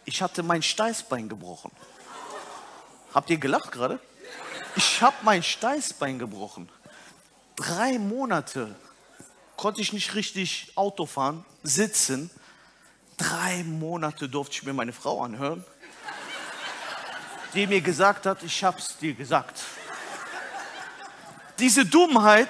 [0.06, 1.72] Ich hatte mein Steißbein gebrochen.
[3.14, 4.00] Habt ihr gelacht gerade?
[4.76, 6.70] Ich habe mein Steißbein gebrochen.
[7.56, 8.76] Drei Monate
[9.56, 12.32] konnte ich nicht richtig Auto fahren, sitzen.
[13.18, 15.64] Drei Monate durfte ich mir meine Frau anhören
[17.54, 19.60] die mir gesagt hat, ich hab's dir gesagt.
[21.60, 22.50] Diese Dummheit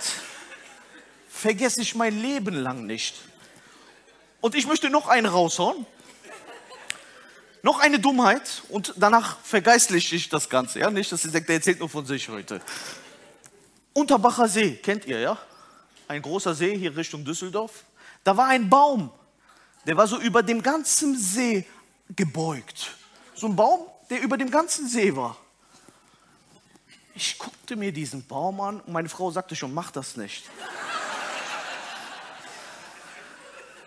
[1.28, 3.16] vergesse ich mein Leben lang nicht.
[4.40, 5.86] Und ich möchte noch einen raushauen.
[7.66, 10.80] Noch eine Dummheit und danach vergeistliche ich das Ganze.
[10.80, 10.92] Ja?
[10.92, 12.62] Nicht, dass ihr denkt, der erzählt nur von sich heute.
[13.94, 15.38] Unterbacher See, kennt ihr, ja?
[16.10, 17.86] Ein großer See hier Richtung Düsseldorf.
[18.26, 19.12] Da war ein Baum,
[19.88, 21.66] der war so über dem ganzen See
[22.14, 22.98] gebeugt.
[23.34, 25.38] So ein Baum, der über dem ganzen See war.
[27.16, 30.50] Ich guckte mir diesen Baum an und meine Frau sagte schon, mach das nicht.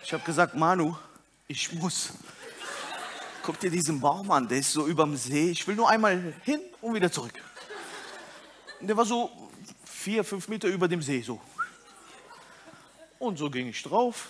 [0.03, 0.95] Ich habe gesagt, Manu,
[1.47, 2.13] ich muss.
[3.47, 5.51] Guck dir diesen Baum an, der ist so über dem See.
[5.51, 7.31] Ich will nur einmal hin und wieder zurück.
[8.81, 9.31] Und der war so
[9.85, 11.39] vier, fünf Meter über dem See, so.
[13.19, 14.27] Und so ging ich drauf,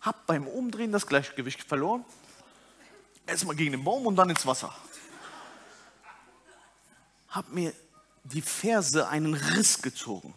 [0.00, 2.02] hab beim Umdrehen das Gleichgewicht verloren
[3.26, 4.74] erstmal gegen den Baum und dann ins Wasser.
[7.28, 7.74] Hab mir
[8.24, 10.32] die Ferse einen Riss gezogen.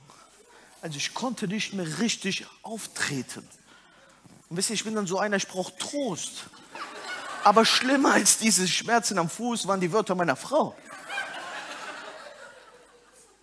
[0.81, 3.47] Also ich konnte nicht mehr richtig auftreten.
[4.49, 6.47] Und wisst ihr, ich bin dann so einer, ich brauche Trost.
[7.45, 10.75] Aber schlimmer als diese Schmerzen am Fuß waren die Wörter meiner Frau.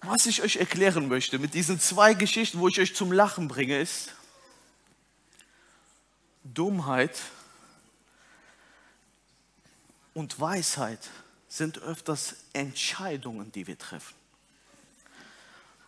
[0.00, 3.78] Was ich euch erklären möchte mit diesen zwei Geschichten, wo ich euch zum Lachen bringe,
[3.78, 4.12] ist
[6.42, 7.16] Dummheit
[10.14, 11.08] und Weisheit
[11.46, 14.16] sind öfters Entscheidungen, die wir treffen.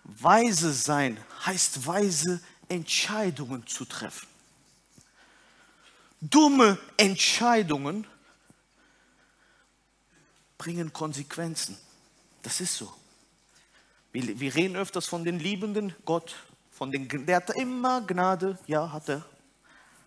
[0.04, 4.28] Weise sein heißt weise Entscheidungen zu treffen.
[6.30, 8.06] Dumme Entscheidungen
[10.56, 11.76] bringen Konsequenzen.
[12.42, 12.92] Das ist so.
[14.12, 16.34] Wir, wir reden öfters von den liebenden Gott,
[16.70, 19.24] von den, der hat immer Gnade, ja, hat er.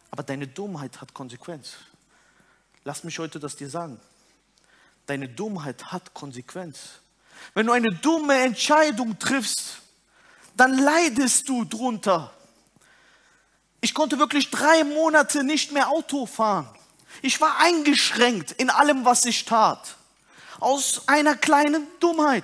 [0.10, 1.74] Aber deine Dummheit hat Konsequenz.
[2.84, 4.00] Lass mich heute das dir sagen.
[5.06, 7.00] Deine Dummheit hat Konsequenz.
[7.54, 9.82] Wenn du eine dumme Entscheidung triffst,
[10.56, 12.34] dann leidest du drunter.
[13.88, 16.68] Ich konnte wirklich drei Monate nicht mehr Auto fahren.
[17.22, 19.96] Ich war eingeschränkt in allem, was ich tat.
[20.60, 22.44] Aus einer kleinen Dummheit.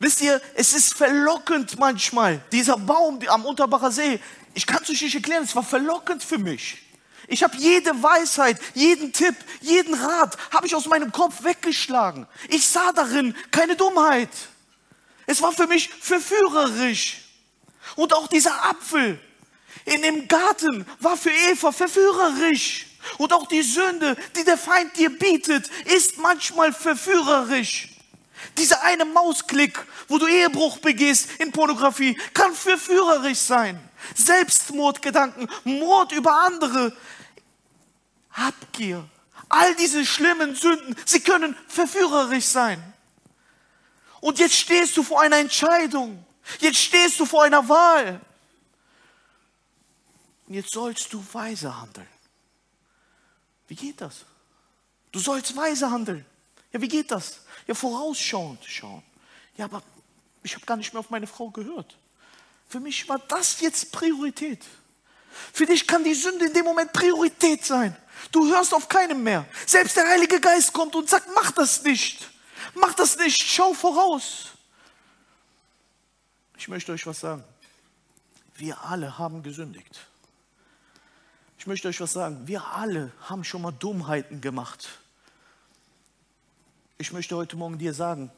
[0.00, 4.18] Wisst ihr, es ist verlockend manchmal, dieser Baum am Unterbacher See.
[4.52, 6.78] Ich kann es euch nicht erklären, es war verlockend für mich.
[7.28, 12.26] Ich habe jede Weisheit, jeden Tipp, jeden Rat, habe ich aus meinem Kopf weggeschlagen.
[12.48, 14.30] Ich sah darin keine Dummheit.
[15.24, 17.18] Es war für mich verführerisch.
[17.94, 19.20] Und auch dieser Apfel
[19.86, 22.86] in dem Garten war für Eva verführerisch.
[23.18, 27.88] Und auch die Sünde, die der Feind dir bietet, ist manchmal verführerisch.
[28.58, 33.80] Dieser eine Mausklick, wo du Ehebruch begehst in Pornografie, kann verführerisch sein.
[34.14, 36.92] Selbstmordgedanken, Mord über andere,
[38.32, 39.04] Habgier,
[39.48, 42.82] all diese schlimmen Sünden, sie können verführerisch sein.
[44.20, 46.24] Und jetzt stehst du vor einer Entscheidung.
[46.58, 48.20] Jetzt stehst du vor einer Wahl.
[50.46, 52.08] Und jetzt sollst du weise handeln.
[53.68, 54.24] Wie geht das?
[55.10, 56.24] Du sollst weise handeln.
[56.72, 57.40] Ja, wie geht das?
[57.66, 59.02] Ja, vorausschauend schauen.
[59.56, 59.82] Ja, aber
[60.42, 61.96] ich habe gar nicht mehr auf meine Frau gehört.
[62.68, 64.64] Für mich war das jetzt Priorität.
[65.52, 67.96] Für dich kann die Sünde in dem Moment Priorität sein.
[68.32, 69.46] Du hörst auf keinem mehr.
[69.66, 72.30] Selbst der Heilige Geist kommt und sagt, mach das nicht.
[72.74, 73.42] Mach das nicht.
[73.42, 74.46] Schau voraus.
[76.56, 77.44] Ich möchte euch was sagen.
[78.54, 80.06] Wir alle haben gesündigt.
[81.66, 82.46] Ich möchte euch was sagen.
[82.46, 85.00] Wir alle haben schon mal Dummheiten gemacht.
[86.96, 88.30] Ich möchte heute Morgen dir sagen,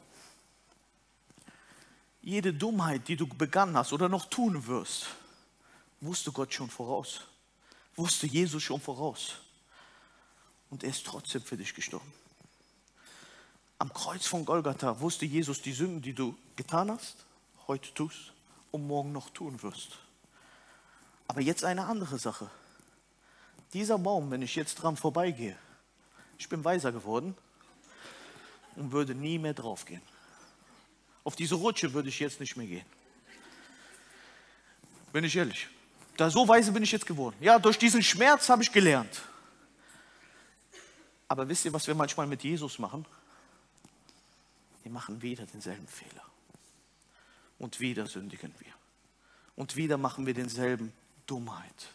[2.23, 5.09] jede Dummheit, die du begangen hast oder noch tun wirst,
[6.01, 7.21] wusste Gott schon voraus.
[7.95, 9.35] Wusste Jesus schon voraus.
[10.71, 12.11] Und er ist trotzdem für dich gestorben.
[13.77, 17.17] Am Kreuz von Golgatha wusste Jesus die Sünden, die du getan hast,
[17.67, 18.33] heute tust
[18.71, 19.99] und morgen noch tun wirst.
[21.27, 22.49] Aber jetzt eine andere Sache.
[23.73, 25.57] Dieser Baum, wenn ich jetzt dran vorbeigehe,
[26.37, 27.35] ich bin weiser geworden
[28.75, 30.01] und würde nie mehr draufgehen.
[31.23, 32.85] Auf diese Rutsche würde ich jetzt nicht mehr gehen.
[35.11, 35.67] Bin ich ehrlich.
[36.17, 37.35] Da so weise bin ich jetzt geworden.
[37.39, 39.21] Ja, durch diesen Schmerz habe ich gelernt.
[41.27, 43.05] Aber wisst ihr, was wir manchmal mit Jesus machen?
[44.83, 46.23] Wir machen wieder denselben Fehler.
[47.59, 48.73] Und wieder sündigen wir.
[49.55, 50.91] Und wieder machen wir denselben
[51.27, 51.93] Dummheit.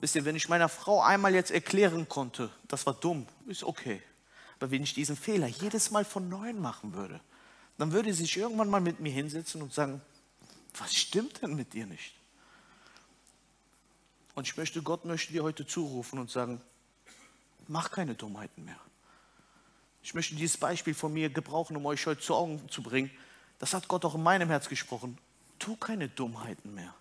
[0.00, 4.02] Wisst ihr, wenn ich meiner Frau einmal jetzt erklären konnte, das war dumm, ist okay.
[4.58, 7.20] Aber wenn ich diesen Fehler jedes Mal von neuem machen würde,
[7.78, 10.00] dann würde sie sich irgendwann mal mit mir hinsetzen und sagen,
[10.78, 12.14] was stimmt denn mit dir nicht?
[14.34, 16.60] Und ich möchte, Gott möchte dir heute zurufen und sagen,
[17.68, 18.78] mach keine Dummheiten mehr.
[20.02, 23.10] Ich möchte dieses Beispiel von mir gebrauchen, um euch heute zu Augen zu bringen.
[23.58, 25.18] Das hat Gott auch in meinem Herz gesprochen.
[25.58, 26.94] Tu keine Dummheiten mehr.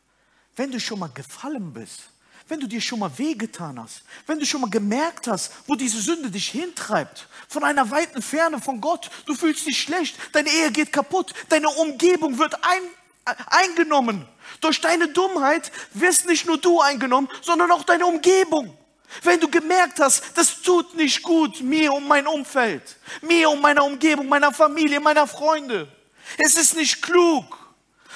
[0.55, 2.12] Wenn du schon mal gefallen bist,
[2.47, 5.99] wenn du dir schon mal wehgetan hast, wenn du schon mal gemerkt hast, wo diese
[6.01, 10.71] Sünde dich hintreibt, von einer weiten Ferne von Gott, du fühlst dich schlecht, deine Ehe
[10.71, 12.81] geht kaputt, deine Umgebung wird ein,
[13.25, 14.27] äh, eingenommen.
[14.61, 18.77] Durch deine Dummheit wirst nicht nur du eingenommen, sondern auch deine Umgebung.
[19.21, 23.83] Wenn du gemerkt hast, das tut nicht gut mir und mein Umfeld, mir und meiner
[23.83, 25.87] Umgebung, meiner Familie, meiner Freunde.
[26.37, 27.45] Es ist nicht klug.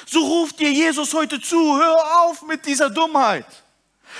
[0.05, 3.45] So ruft dir Jesus heute zu, hör auf mit dieser Dummheit.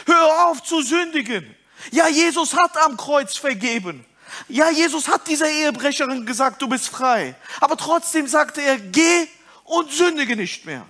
[0.06, 1.56] Hör auf zu sündigen.
[1.92, 4.06] Ja, Jesus hat am Kreuz vergeben.
[4.50, 7.36] Ja, Jesus hat dieser Ehebrecherin gesagt, du bist frei.
[7.62, 9.28] Aber trotzdem sagte er, geh
[9.64, 10.86] und sündige nicht mehr.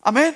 [0.00, 0.34] Amen.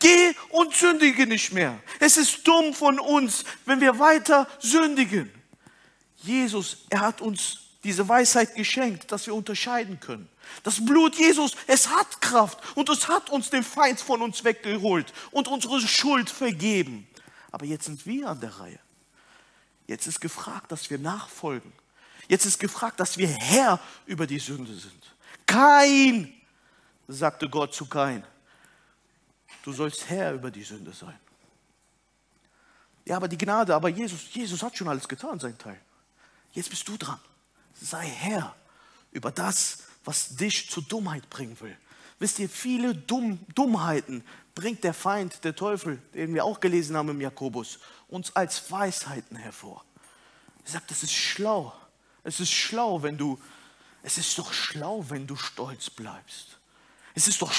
[0.00, 1.78] Geh und sündige nicht mehr.
[1.98, 5.32] Es ist dumm von uns, wenn wir weiter sündigen.
[6.16, 10.28] Jesus, er hat uns diese Weisheit geschenkt, dass wir unterscheiden können.
[10.62, 15.10] Das Blut Jesus, es hat Kraft und es hat uns den Feind von uns weggeholt
[15.30, 17.08] und unsere Schuld vergeben.
[17.50, 18.78] Aber jetzt sind wir an der Reihe.
[19.86, 21.72] Jetzt ist gefragt, dass wir nachfolgen.
[22.28, 25.16] Jetzt ist gefragt, dass wir Herr über die Sünde sind.
[25.46, 26.30] Kein,
[27.06, 28.22] sagte Gott zu Kain,
[29.62, 31.18] du sollst Herr über die Sünde sein.
[33.06, 35.80] Ja, aber die Gnade, aber Jesus, Jesus hat schon alles getan, sein Teil.
[36.52, 37.18] Jetzt bist du dran.
[37.80, 38.54] Sei Herr
[39.12, 41.76] über das, was dich zur Dummheit bringen will.
[42.18, 47.10] Wisst ihr, viele Dumm, Dummheiten bringt der Feind, der Teufel, den wir auch gelesen haben
[47.10, 49.84] im Jakobus, uns als Weisheiten hervor.
[50.64, 51.72] Er sagt, es ist schlau.
[52.24, 53.40] Es ist schlau, wenn du,
[54.02, 56.58] es ist doch schlau, wenn du stolz bleibst.
[57.14, 57.52] Es ist doch,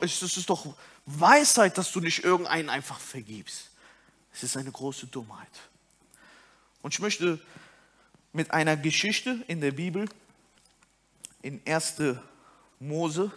[0.00, 0.74] es ist doch
[1.06, 3.70] Weisheit, dass du nicht irgendeinen einfach vergibst.
[4.32, 5.50] Es ist eine große Dummheit.
[6.82, 7.40] Und ich möchte
[8.34, 10.08] mit einer Geschichte in der Bibel
[11.40, 12.02] in 1.
[12.80, 13.30] Mose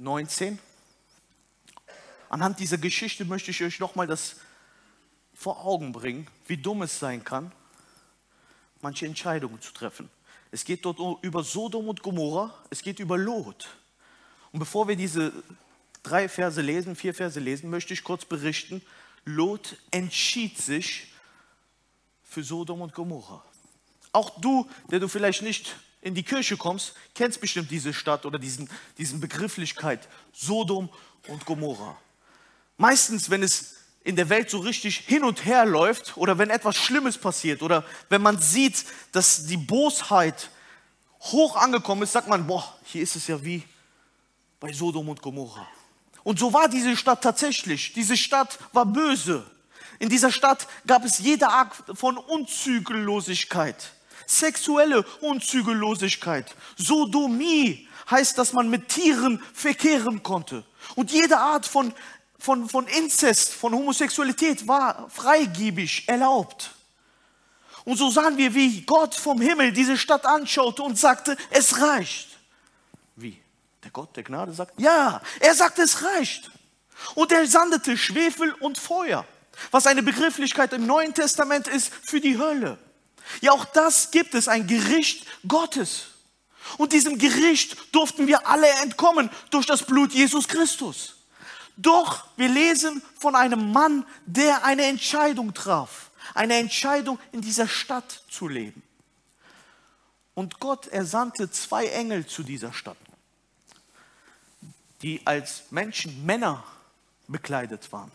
[0.00, 0.58] 19.
[2.28, 4.34] Anhand dieser Geschichte möchte ich euch nochmal das
[5.32, 7.52] vor Augen bringen, wie dumm es sein kann,
[8.80, 10.10] manche Entscheidungen zu treffen.
[10.50, 13.68] Es geht dort über Sodom und Gomorra, es geht über Lot.
[14.50, 15.32] Und bevor wir diese
[16.02, 18.82] drei Verse lesen, vier Verse lesen, möchte ich kurz berichten,
[19.24, 21.12] Lot entschied sich
[22.24, 23.44] für Sodom und Gomorra.
[24.12, 28.38] Auch du, der du vielleicht nicht in die Kirche kommst, kennst bestimmt diese Stadt oder
[28.38, 30.90] diesen, diesen Begrifflichkeit Sodom
[31.28, 31.96] und Gomorra.
[32.76, 36.76] Meistens, wenn es in der Welt so richtig hin und her läuft oder wenn etwas
[36.76, 40.50] Schlimmes passiert oder wenn man sieht, dass die Bosheit
[41.20, 43.62] hoch angekommen ist, sagt man, boah, hier ist es ja wie
[44.58, 45.66] bei Sodom und Gomorra.
[46.24, 47.92] Und so war diese Stadt tatsächlich.
[47.92, 49.48] Diese Stadt war böse.
[49.98, 53.92] In dieser Stadt gab es jede Art von Unzügellosigkeit,
[54.38, 60.64] sexuelle Unzügellosigkeit, Sodomie heißt, dass man mit Tieren verkehren konnte.
[60.96, 61.94] Und jede Art von
[62.42, 66.72] von, von Inzest, von Homosexualität war freigebig erlaubt.
[67.84, 72.28] Und so sahen wir, wie Gott vom Himmel diese Stadt anschaute und sagte, es reicht.
[73.14, 73.40] Wie?
[73.84, 76.50] Der Gott der Gnade sagt, ja, er sagte, es reicht.
[77.14, 79.24] Und er sandete Schwefel und Feuer,
[79.70, 82.76] was eine Begrifflichkeit im Neuen Testament ist für die Hölle.
[83.40, 86.06] Ja, auch das gibt es, ein Gericht Gottes.
[86.78, 91.16] Und diesem Gericht durften wir alle entkommen durch das Blut Jesus Christus.
[91.76, 96.10] Doch wir lesen von einem Mann, der eine Entscheidung traf.
[96.34, 98.82] Eine Entscheidung, in dieser Stadt zu leben.
[100.34, 102.96] Und Gott ersandte zwei Engel zu dieser Stadt,
[105.02, 106.64] die als Menschen, Männer
[107.28, 108.12] bekleidet waren.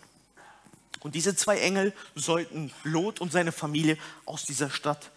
[1.02, 5.12] Und diese zwei Engel sollten Lot und seine Familie aus dieser Stadt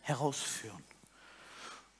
[0.00, 0.82] herausführen.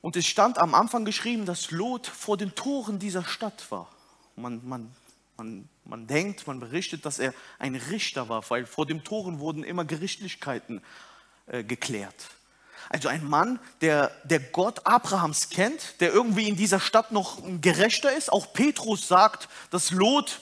[0.01, 3.89] Und es stand am Anfang geschrieben, dass Lot vor den Toren dieser Stadt war.
[4.37, 4.95] Man, man
[5.37, 9.65] man, man denkt, man berichtet, dass er ein Richter war, weil vor dem Toren wurden
[9.65, 10.83] immer Gerichtlichkeiten
[11.47, 12.29] äh, geklärt.
[12.89, 18.15] Also ein Mann, der, der Gott Abrahams kennt, der irgendwie in dieser Stadt noch gerechter
[18.15, 18.31] ist.
[18.31, 20.41] Auch Petrus sagt, dass Lot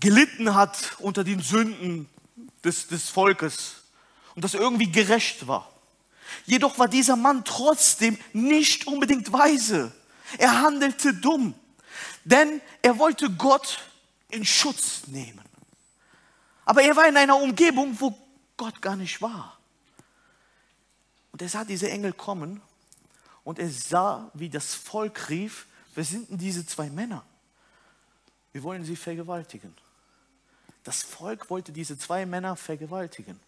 [0.00, 2.08] gelitten hat unter den Sünden
[2.64, 3.82] des, des Volkes
[4.34, 5.70] und dass er irgendwie gerecht war.
[6.44, 9.92] Jedoch war dieser Mann trotzdem nicht unbedingt weise.
[10.38, 11.54] Er handelte dumm
[12.26, 13.78] denn er wollte Gott
[14.30, 15.44] in Schutz nehmen.
[16.64, 18.18] Aber er war in einer Umgebung, wo
[18.56, 19.58] Gott gar nicht war.
[21.30, 22.60] Und er sah diese Engel kommen
[23.44, 27.24] und er sah, wie das Volk rief, wer sind denn diese zwei Männer?
[28.56, 29.74] Wir wollen sie vergewaltigen.
[30.82, 33.38] Das Volk wollte diese zwei Männer vergewaltigen.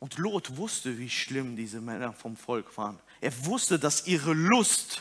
[0.00, 3.00] Und Lot wusste, wie schlimm diese Männer vom Volk waren.
[3.22, 5.00] Er wusste, dass ihre Lust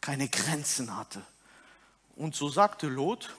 [0.00, 1.26] keine Grenzen hatte.
[2.14, 3.34] Und so sagte Lot,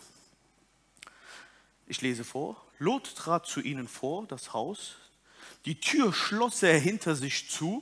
[1.85, 4.97] ich lese vor, Lot trat zu ihnen vor, das Haus,
[5.63, 7.81] die Tür schloss er hinter sich zu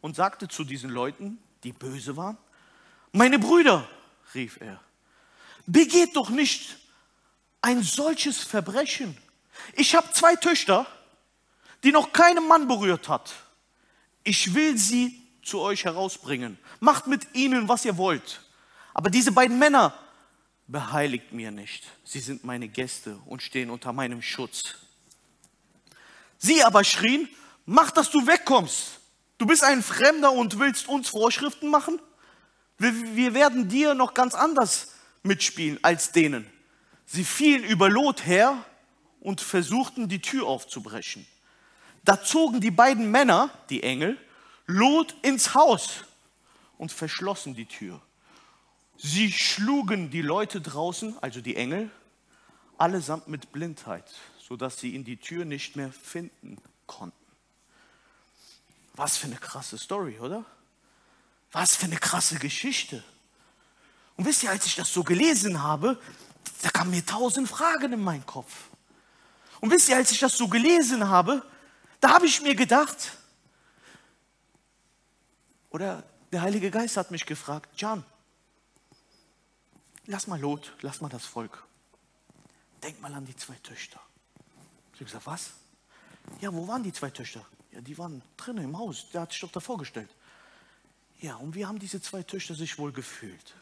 [0.00, 2.38] und sagte zu diesen Leuten, die böse waren,
[3.12, 3.86] meine Brüder,
[4.32, 4.80] rief er,
[5.68, 6.76] begeht doch nicht
[7.60, 9.16] ein solches Verbrechen.
[9.74, 10.86] Ich habe zwei Töchter,
[11.84, 13.34] die noch keinem Mann berührt hat.
[14.24, 16.58] Ich will sie zu euch herausbringen.
[16.80, 18.42] Macht mit ihnen, was ihr wollt.
[18.94, 19.94] Aber diese beiden Männer
[20.66, 21.84] beheiligt mir nicht.
[22.04, 24.74] Sie sind meine Gäste und stehen unter meinem Schutz.
[26.38, 27.28] Sie aber schrien,
[27.66, 29.00] mach, dass du wegkommst.
[29.38, 32.00] Du bist ein Fremder und willst uns Vorschriften machen?
[32.78, 34.92] Wir, wir werden dir noch ganz anders
[35.28, 36.50] mitspielen als denen.
[37.06, 38.64] Sie fielen über Lot her
[39.20, 41.26] und versuchten die Tür aufzubrechen.
[42.04, 44.18] Da zogen die beiden Männer, die Engel,
[44.66, 46.04] Lot ins Haus
[46.76, 48.00] und verschlossen die Tür.
[48.96, 51.90] Sie schlugen die Leute draußen, also die Engel,
[52.76, 54.04] allesamt mit Blindheit,
[54.40, 56.56] sodass sie in die Tür nicht mehr finden
[56.86, 57.16] konnten.
[58.94, 60.44] Was für eine krasse Story, oder?
[61.52, 63.04] Was für eine krasse Geschichte.
[64.18, 65.96] Und wisst ihr, als ich das so gelesen habe,
[66.62, 68.52] da kamen mir tausend Fragen in meinen Kopf.
[69.60, 71.40] Und wisst ihr, als ich das so gelesen habe,
[72.00, 73.12] da habe ich mir gedacht,
[75.70, 76.02] oder
[76.32, 78.04] der Heilige Geist hat mich gefragt, John,
[80.06, 81.64] lass mal Lot, lass mal das Volk.
[82.82, 84.00] Denk mal an die zwei Töchter.
[84.94, 85.50] Ich habe gesagt, was?
[86.40, 87.46] Ja, wo waren die zwei Töchter?
[87.70, 89.10] Ja, die waren drinnen im Haus.
[89.12, 90.10] Der hat sich doch da vorgestellt.
[91.20, 93.54] Ja, und wie haben diese zwei Töchter sich wohl gefühlt?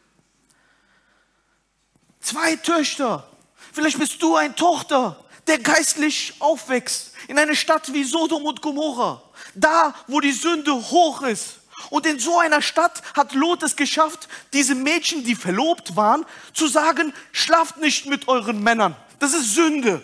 [2.26, 3.24] Zwei Töchter
[3.72, 9.22] Vielleicht bist du ein Tochter, der geistlich aufwächst in einer Stadt wie Sodom und Gomorra.
[9.54, 11.58] Da, wo die Sünde hoch ist.
[11.90, 16.24] Und in so einer Stadt hat Lot es geschafft, diese Mädchen, die verlobt waren,
[16.54, 18.96] zu sagen, schlaft nicht mit euren Männern.
[19.18, 20.02] Das ist Sünde.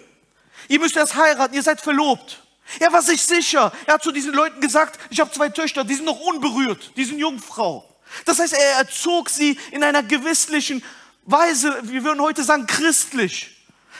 [0.69, 2.43] Ihr müsst erst heiraten, ihr seid verlobt.
[2.79, 3.73] Er war sich sicher.
[3.87, 7.05] Er hat zu diesen Leuten gesagt, ich habe zwei Töchter, die sind noch unberührt, die
[7.05, 7.89] sind Jungfrau.
[8.27, 10.85] Das heißt, er erzog sie in einer gewisslichen
[11.25, 13.57] Weise, wir würden heute sagen, christlich.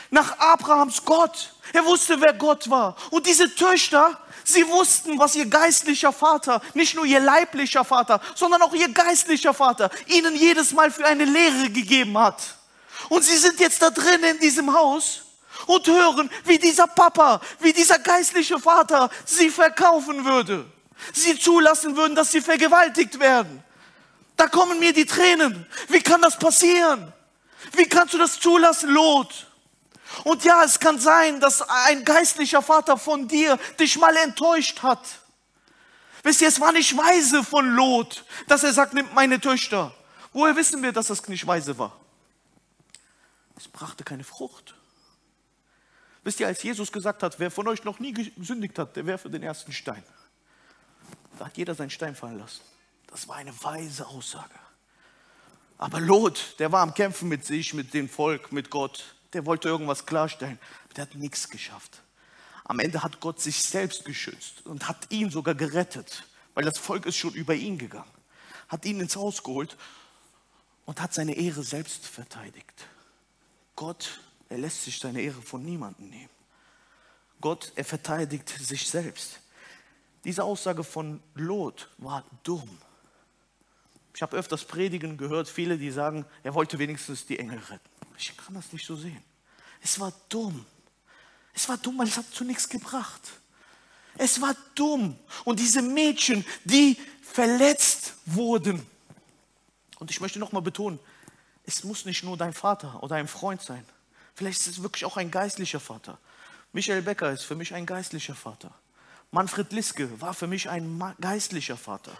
[0.09, 1.53] Nach Abrahams Gott.
[1.71, 2.95] Er wusste, wer Gott war.
[3.09, 8.61] Und diese Töchter, sie wussten, was ihr geistlicher Vater, nicht nur ihr leiblicher Vater, sondern
[8.61, 12.41] auch ihr geistlicher Vater, ihnen jedes Mal für eine Lehre gegeben hat.
[13.09, 15.23] Und sie sind jetzt da drin in diesem Haus
[15.65, 20.65] und hören, wie dieser Papa, wie dieser geistliche Vater sie verkaufen würde.
[21.13, 23.63] Sie zulassen würden, dass sie vergewaltigt werden.
[24.43, 25.65] Da kommen mir die Tränen.
[25.87, 27.13] Wie kann das passieren?
[27.77, 29.47] Wie kannst du das zulassen, Lot?
[30.25, 34.99] Und ja, es kann sein, dass ein geistlicher Vater von dir dich mal enttäuscht hat.
[36.23, 39.95] Wisst ihr, es war nicht weise von Lot, dass er sagt, nimm meine Töchter.
[40.33, 41.97] Woher wissen wir, dass das nicht weise war?
[43.55, 44.75] Es brachte keine Frucht.
[46.25, 49.29] Wisst ihr, als Jesus gesagt hat, wer von euch noch nie gesündigt hat, der werfe
[49.29, 50.03] den ersten Stein.
[51.39, 52.72] Da hat jeder seinen Stein fallen lassen.
[53.13, 54.55] Das war eine weise Aussage.
[55.77, 59.15] Aber Lot, der war am Kämpfen mit sich, mit dem Volk, mit Gott.
[59.31, 60.59] Der wollte irgendwas klarstellen.
[60.95, 62.01] Der hat nichts geschafft.
[62.65, 66.23] Am Ende hat Gott sich selbst geschützt und hat ihn sogar gerettet,
[66.55, 68.11] weil das Volk ist schon über ihn gegangen.
[68.67, 69.77] Hat ihn ins Haus geholt
[70.85, 72.87] und hat seine Ehre selbst verteidigt.
[73.75, 76.29] Gott er lässt sich seine Ehre von niemandem nehmen.
[77.41, 79.39] Gott, er verteidigt sich selbst.
[80.25, 82.69] Diese Aussage von Lot war dumm.
[84.15, 87.89] Ich habe öfters Predigen gehört, viele, die sagen, er wollte wenigstens die Engel retten.
[88.17, 89.23] Ich kann das nicht so sehen.
[89.81, 90.65] Es war dumm.
[91.53, 93.21] Es war dumm, weil es hat zu nichts gebracht.
[94.17, 95.17] Es war dumm.
[95.43, 98.85] Und diese Mädchen, die verletzt wurden.
[99.99, 100.99] Und ich möchte nochmal betonen,
[101.65, 103.85] es muss nicht nur dein Vater oder ein Freund sein.
[104.35, 106.19] Vielleicht ist es wirklich auch ein geistlicher Vater.
[106.71, 108.73] Michael Becker ist für mich ein geistlicher Vater.
[109.31, 112.11] Manfred Liske war für mich ein geistlicher Vater.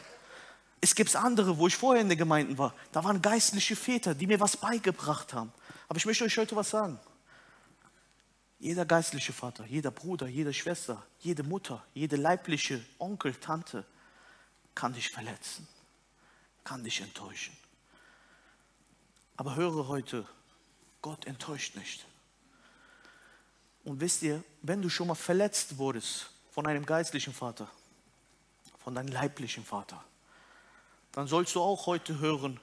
[0.84, 4.28] Es gibt andere, wo ich vorher in der Gemeinde war, da waren geistliche Väter, die
[4.28, 5.54] mir was beigebracht haben.
[5.88, 7.00] Aber ich möchte euch heute was sagen.
[8.60, 13.86] Jeder geistliche Vater, jeder Bruder, jede Schwester, jede Mutter, jede leibliche Onkel, Tante
[14.76, 15.66] kann dich verletzen,
[16.66, 17.56] kann dich enttäuschen.
[19.38, 20.28] Aber höre heute
[21.02, 22.06] Gott enttäuscht nicht.
[23.86, 27.72] Und wisst ihr, wenn du schon mal verletzt wurdest von einem geistlichen Vater,
[28.80, 30.04] von deinem leiblichen Vater,
[31.14, 32.60] dann sollst du auch heute hören,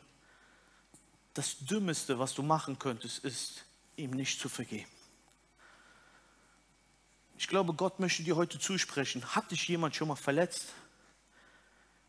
[1.34, 3.64] das Dümmeste, was du machen könntest, ist,
[3.96, 4.90] ihm nicht zu vergeben.
[7.38, 9.24] Ich glaube, Gott möchte dir heute zusprechen.
[9.34, 10.66] Hat dich jemand schon mal verletzt?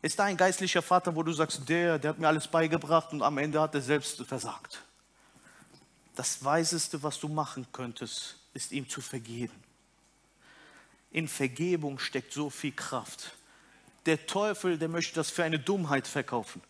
[0.02, 3.22] Ist da ein geistlicher Vater, wo du sagst, der, der hat mir alles beigebracht und
[3.22, 4.82] am Ende hat er selbst versagt?
[6.14, 9.54] das Weiseste, was du machen könntest, ist ihm zu vergeben.
[11.10, 13.34] In Vergebung steckt so viel Kraft.
[14.06, 16.60] Der Teufel, der möchte das für eine Dummheit verkaufen.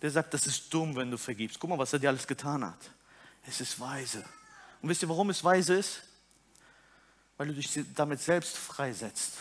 [0.00, 1.60] Der sagt, das ist dumm, wenn du vergibst.
[1.60, 2.90] Guck mal, was er dir alles getan hat.
[3.46, 4.24] Es ist weise.
[4.80, 6.02] Und wisst ihr, warum es weise ist?
[7.36, 9.34] Weil du dich damit selbst freisetzt.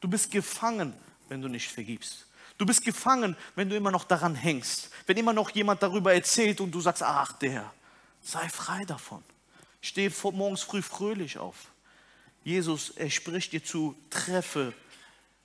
[0.00, 0.94] Du bist gefangen,
[1.28, 2.26] wenn du nicht vergibst.
[2.56, 4.90] Du bist gefangen, wenn du immer noch daran hängst.
[5.06, 7.72] Wenn immer noch jemand darüber erzählt und du sagst, ach der,
[8.22, 9.22] Sei frei davon.
[9.80, 11.56] Steh morgens früh fröhlich auf.
[12.44, 14.74] Jesus, er spricht dir zu, treffe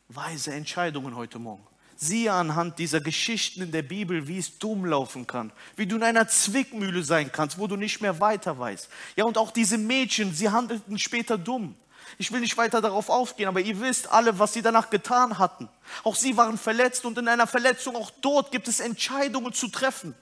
[0.08, 1.66] weise Entscheidungen heute Morgen.
[1.95, 6.04] Siehe anhand dieser Geschichten in der Bibel, wie es dumm laufen kann, wie du in
[6.04, 8.89] einer Zwickmühle sein kannst, wo du nicht mehr weiter weißt.
[9.16, 11.76] Ja, und auch diese Mädchen, sie handelten später dumm.
[12.18, 15.70] Ich will nicht weiter darauf aufgehen, aber ihr wisst alle, was sie danach getan hatten.
[16.04, 20.16] Auch sie waren verletzt und in einer Verletzung, auch dort gibt es Entscheidungen zu treffen.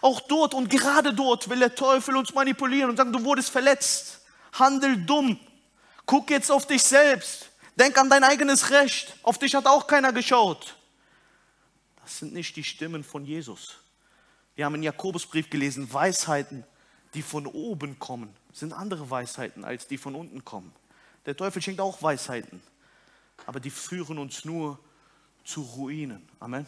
[0.00, 4.20] Auch dort und gerade dort will der Teufel uns manipulieren und sagen, du wurdest verletzt.
[4.52, 5.38] Handel dumm.
[6.06, 7.51] Guck jetzt auf dich selbst.
[7.78, 9.16] Denk an dein eigenes Recht.
[9.22, 10.76] Auf dich hat auch keiner geschaut.
[12.02, 13.76] Das sind nicht die Stimmen von Jesus.
[14.54, 16.64] Wir haben in Jakobusbrief gelesen, Weisheiten,
[17.14, 20.72] die von oben kommen, sind andere Weisheiten als die von unten kommen.
[21.24, 22.62] Der Teufel schenkt auch Weisheiten,
[23.46, 24.78] aber die führen uns nur
[25.44, 26.28] zu Ruinen.
[26.40, 26.66] Amen.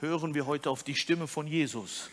[0.00, 2.08] Hören wir heute auf die Stimme von Jesus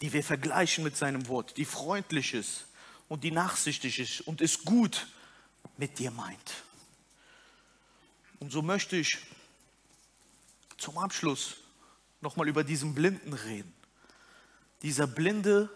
[0.00, 2.66] die wir vergleichen mit seinem Wort, die freundlich ist
[3.08, 5.06] und die nachsichtig ist und es gut
[5.76, 6.64] mit dir meint.
[8.40, 9.18] Und so möchte ich
[10.76, 11.56] zum Abschluss
[12.20, 13.72] nochmal über diesen Blinden reden.
[14.82, 15.70] Dieser Blinde,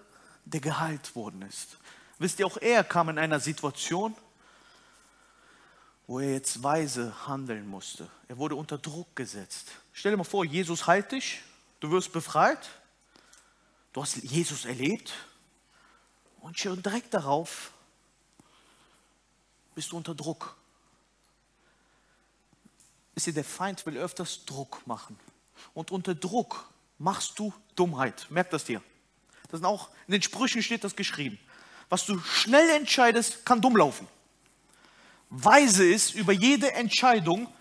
[0.45, 1.79] der geheilt worden ist.
[2.19, 4.15] Wisst ihr, auch er kam in einer Situation,
[6.07, 8.11] wo er jetzt weise handeln musste.
[8.29, 9.69] Er wurde unter Druck gesetzt.
[9.93, 11.41] Stell dir mal vor, Jesus heilt dich,
[11.79, 12.69] du wirst befreit,
[13.93, 15.13] du hast Jesus erlebt
[16.41, 17.73] und schon direkt darauf
[19.75, 20.57] bist du unter Druck.
[23.15, 25.19] Wisst ihr, der Feind will öfters Druck machen.
[25.75, 28.27] Und unter Druck machst du Dummheit.
[28.31, 28.83] Merkt das dir.
[29.51, 31.39] Das sind auch, in den Sprüchen steht das geschrieben.
[31.89, 34.07] Was du schnell entscheidest, kann dumm laufen.
[35.29, 37.53] Weise ist, über jede Entscheidung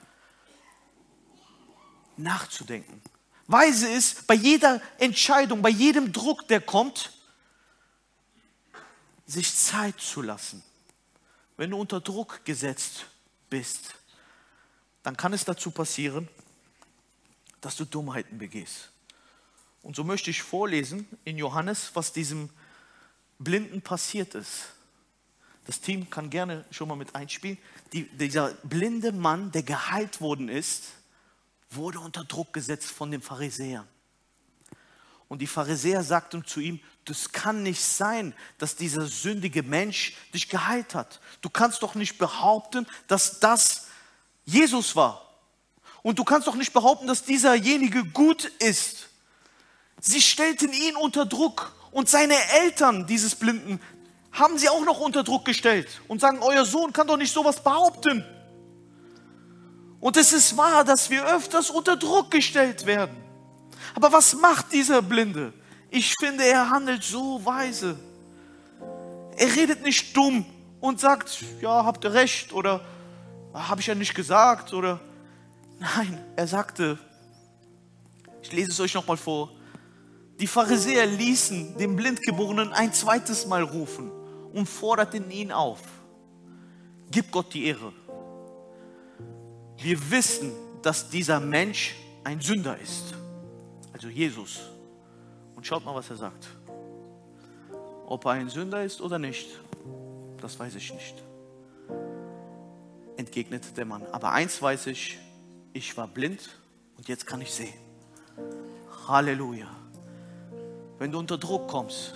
[2.17, 3.01] nachzudenken.
[3.47, 7.11] Weise ist, bei jeder Entscheidung, bei jedem Druck, der kommt,
[9.25, 10.63] sich Zeit zu lassen.
[11.57, 13.05] Wenn du unter Druck gesetzt
[13.49, 13.95] bist,
[15.03, 16.27] dann kann es dazu passieren,
[17.61, 18.91] dass du Dummheiten begehst.
[19.81, 22.49] Und so möchte ich vorlesen in Johannes, was diesem
[23.37, 24.73] Blinden passiert ist.
[25.65, 27.57] Das Team kann gerne schon mal mit einspielen.
[27.93, 30.85] Die, dieser blinde Mann, der geheilt worden ist,
[31.69, 33.87] wurde unter Druck gesetzt von den Pharisäern.
[35.27, 40.49] Und die Pharisäer sagten zu ihm, das kann nicht sein, dass dieser sündige Mensch dich
[40.49, 41.21] geheilt hat.
[41.41, 43.88] Du kannst doch nicht behaupten, dass das
[44.49, 45.21] Jesus war.
[46.01, 49.09] Und du kannst doch nicht behaupten, dass dieserjenige gut ist.
[49.99, 53.81] Sie stellten ihn unter Druck und seine Eltern dieses Blinden
[54.31, 57.63] haben sie auch noch unter Druck gestellt und sagen, euer Sohn kann doch nicht sowas
[57.63, 58.23] behaupten.
[59.99, 63.17] Und es ist wahr, dass wir öfters unter Druck gestellt werden.
[63.95, 65.51] Aber was macht dieser Blinde?
[65.89, 67.99] Ich finde, er handelt so weise.
[69.35, 70.45] Er redet nicht dumm
[70.79, 72.81] und sagt, ja, habt ihr recht oder
[73.53, 74.99] habe ich ja nicht gesagt oder
[75.79, 76.97] nein, er sagte,
[78.41, 79.51] ich lese es euch nochmal vor,
[80.39, 84.09] die Pharisäer ließen den Blindgeborenen ein zweites Mal rufen
[84.53, 85.81] und forderten ihn auf.
[87.11, 87.91] Gib Gott die Ehre.
[89.77, 93.15] Wir wissen, dass dieser Mensch ein Sünder ist.
[93.91, 94.59] Also Jesus.
[95.55, 96.47] Und schaut mal, was er sagt.
[98.05, 99.59] Ob er ein Sünder ist oder nicht,
[100.39, 101.23] das weiß ich nicht.
[103.19, 104.03] Entgegnete der Mann.
[104.13, 105.19] Aber eins weiß ich,
[105.73, 106.57] ich war blind
[106.97, 107.73] und jetzt kann ich sehen.
[109.09, 109.67] Halleluja.
[110.99, 112.13] Wenn du unter Druck kommst,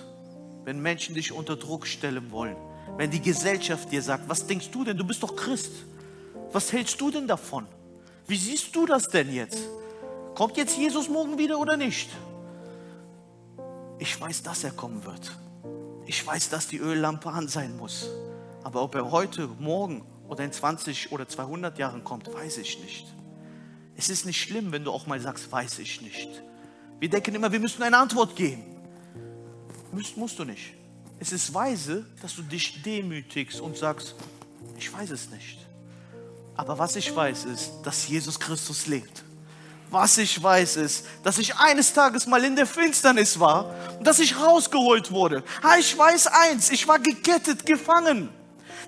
[0.64, 2.56] wenn Menschen dich unter Druck stellen wollen,
[2.96, 5.72] wenn die Gesellschaft dir sagt, was denkst du denn, du bist doch Christ,
[6.52, 7.66] was hältst du denn davon?
[8.26, 9.58] Wie siehst du das denn jetzt?
[10.34, 12.08] Kommt jetzt Jesus morgen wieder oder nicht?
[13.98, 15.32] Ich weiß, dass er kommen wird.
[16.06, 18.08] Ich weiß, dass die Öllampe an sein muss.
[18.62, 23.06] Aber ob er heute, morgen oder in 20 oder 200 Jahren kommt, weiß ich nicht.
[23.96, 26.42] Es ist nicht schlimm, wenn du auch mal sagst, weiß ich nicht.
[26.98, 28.64] Wir denken immer, wir müssen eine Antwort geben.
[29.92, 30.74] Musst, musst du nicht.
[31.20, 34.14] Es ist weise, dass du dich demütigst und sagst,
[34.76, 35.58] ich weiß es nicht.
[36.56, 39.24] Aber was ich weiß ist, dass Jesus Christus lebt.
[39.90, 44.18] Was ich weiß ist, dass ich eines Tages mal in der Finsternis war und dass
[44.18, 45.44] ich rausgeholt wurde.
[45.78, 48.28] Ich weiß eins, ich war gekettet, gefangen.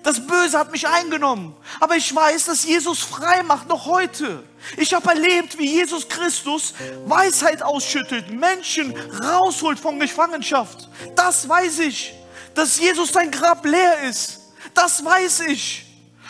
[0.03, 1.55] Das Böse hat mich eingenommen.
[1.79, 4.43] Aber ich weiß, dass Jesus frei macht, noch heute.
[4.77, 6.73] Ich habe erlebt, wie Jesus Christus
[7.05, 10.89] Weisheit ausschüttelt, Menschen rausholt von Gefangenschaft.
[11.15, 12.13] Das weiß ich.
[12.53, 14.39] Dass Jesus sein Grab leer ist.
[14.73, 15.85] Das weiß ich.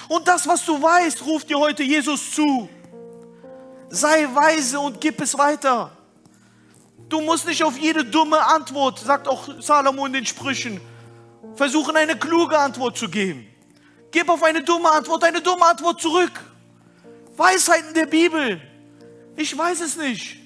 [0.08, 2.70] Und das, was du weißt, ruft dir heute Jesus zu.
[3.90, 5.92] Sei weise und gib es weiter.
[7.10, 10.82] Du musst nicht auf jede dumme Antwort, sagt auch Salomo in den Sprüchen,
[11.56, 13.48] versuchen eine kluge Antwort zu geben.
[14.12, 16.32] Gib auf eine dumme Antwort eine dumme Antwort zurück.
[17.36, 18.62] Weisheiten der Bibel.
[19.36, 20.38] Ich weiß es nicht.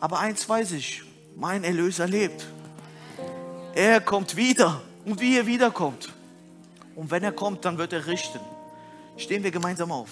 [0.00, 1.02] Aber eins weiß ich,
[1.34, 2.46] mein Erlöser lebt.
[3.74, 6.12] Er kommt wieder und wie er wiederkommt.
[6.94, 8.40] Und wenn er kommt, dann wird er richten.
[9.16, 10.10] Stehen wir gemeinsam auf.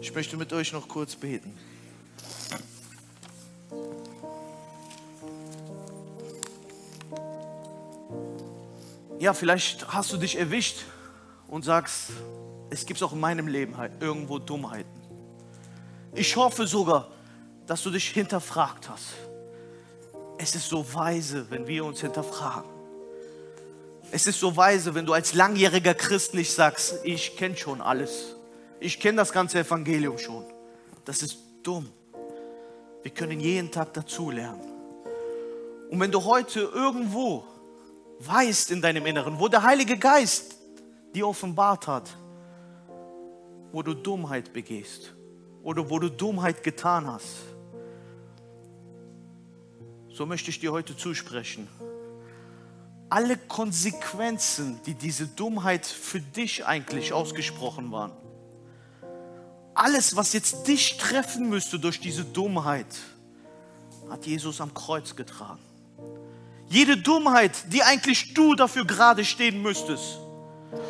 [0.00, 1.56] Ich möchte mit euch noch kurz beten.
[9.18, 10.84] Ja, vielleicht hast du dich erwischt
[11.48, 12.10] und sagst,
[12.70, 14.90] es gibt auch in meinem Leben halt irgendwo Dummheiten.
[16.14, 17.10] Ich hoffe sogar,
[17.66, 19.08] dass du dich hinterfragt hast.
[20.38, 22.70] Es ist so weise, wenn wir uns hinterfragen.
[24.10, 28.36] Es ist so weise, wenn du als langjähriger Christ nicht sagst, ich kenne schon alles.
[28.78, 30.44] Ich kenne das ganze Evangelium schon.
[31.04, 31.90] Das ist dumm.
[33.02, 34.60] Wir können jeden Tag dazulernen.
[35.90, 37.44] Und wenn du heute irgendwo
[38.20, 40.55] weißt in deinem Inneren, wo der Heilige Geist
[41.16, 42.14] dir offenbart hat,
[43.72, 45.14] wo du Dummheit begehst
[45.62, 47.38] oder wo du Dummheit getan hast,
[50.10, 51.68] so möchte ich dir heute zusprechen.
[53.08, 58.12] alle Konsequenzen, die diese Dummheit für dich eigentlich ausgesprochen waren,
[59.74, 62.86] alles, was jetzt dich treffen müsste durch diese Dummheit,
[64.10, 65.60] hat Jesus am Kreuz getragen.
[66.68, 70.18] Jede Dummheit, die eigentlich du dafür gerade stehen müsstest.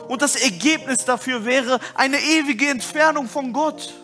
[0.08, 3.94] Und das Ergebnis dafür wäre eine ewige Entfernung von Gott.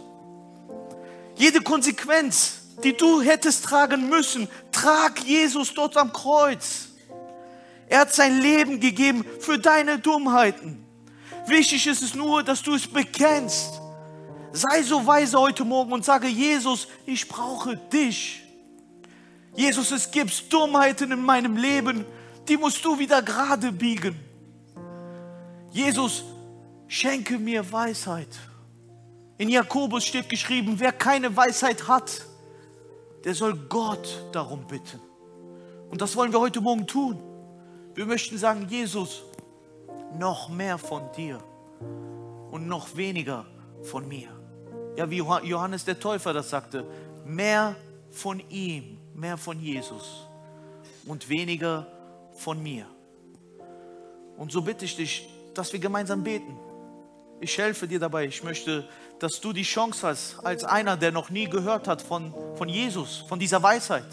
[1.36, 6.88] Jede Konsequenz, die du hättest tragen müssen, trag Jesus dort am Kreuz.
[7.88, 10.84] Er hat sein Leben gegeben für deine Dummheiten.
[11.46, 13.80] Wichtig ist es nur, dass du es bekennst.
[14.52, 18.42] Sei so weise heute Morgen und sage, Jesus, ich brauche dich.
[19.54, 22.04] Jesus, es gibt Dummheiten in meinem Leben,
[22.48, 24.31] die musst du wieder gerade biegen.
[25.72, 26.24] Jesus,
[26.86, 28.28] schenke mir Weisheit.
[29.38, 32.26] In Jakobus steht geschrieben, wer keine Weisheit hat,
[33.24, 35.00] der soll Gott darum bitten.
[35.90, 37.18] Und das wollen wir heute Morgen tun.
[37.94, 39.22] Wir möchten sagen, Jesus,
[40.18, 41.42] noch mehr von dir
[42.50, 43.46] und noch weniger
[43.82, 44.28] von mir.
[44.96, 46.86] Ja, wie Johannes der Täufer das sagte,
[47.24, 47.74] mehr
[48.10, 50.26] von ihm, mehr von Jesus
[51.06, 51.86] und weniger
[52.32, 52.86] von mir.
[54.36, 56.58] Und so bitte ich dich, dass wir gemeinsam beten.
[57.40, 58.26] Ich helfe dir dabei.
[58.26, 58.88] Ich möchte,
[59.18, 63.24] dass du die Chance hast, als einer, der noch nie gehört hat von, von Jesus,
[63.28, 64.06] von dieser Weisheit.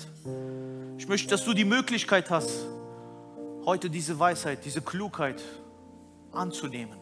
[0.97, 2.49] Ich möchte, dass du die Möglichkeit hast,
[3.65, 5.41] heute diese Weisheit, diese Klugheit
[6.31, 6.97] anzunehmen.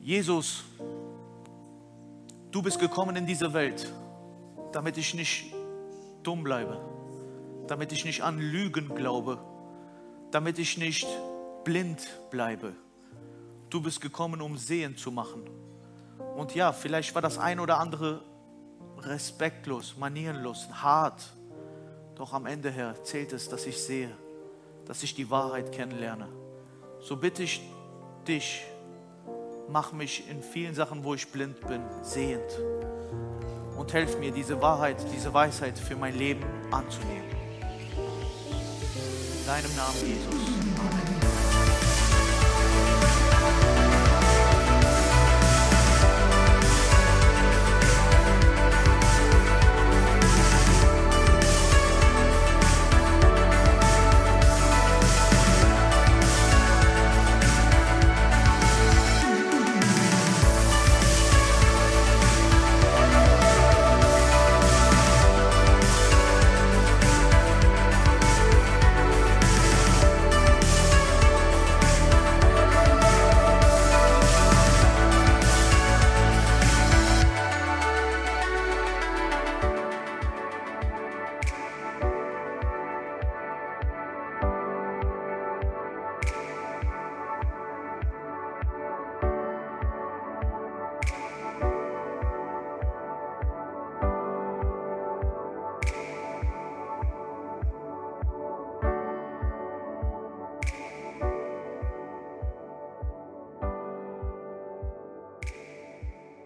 [0.00, 0.64] Jesus,
[2.50, 3.92] du bist gekommen in diese Welt,
[4.72, 5.52] damit ich nicht
[6.22, 6.80] dumm bleibe,
[7.66, 9.38] damit ich nicht an Lügen glaube,
[10.30, 11.06] damit ich nicht
[11.66, 12.74] blind bleibe.
[13.70, 15.42] Du bist gekommen, um sehen zu machen.
[16.36, 18.22] Und ja, vielleicht war das ein oder andere
[18.98, 21.20] respektlos, manierenlos, hart.
[22.14, 24.16] Doch am Ende her zählt es, dass ich sehe,
[24.84, 26.28] dass ich die Wahrheit kennenlerne.
[27.00, 27.60] So bitte ich
[28.28, 28.64] dich,
[29.68, 32.60] mach mich in vielen Sachen, wo ich blind bin, sehend.
[33.76, 37.28] Und helf mir, diese Wahrheit, diese Weisheit für mein Leben anzunehmen.
[39.40, 40.55] In deinem Namen, Jesus.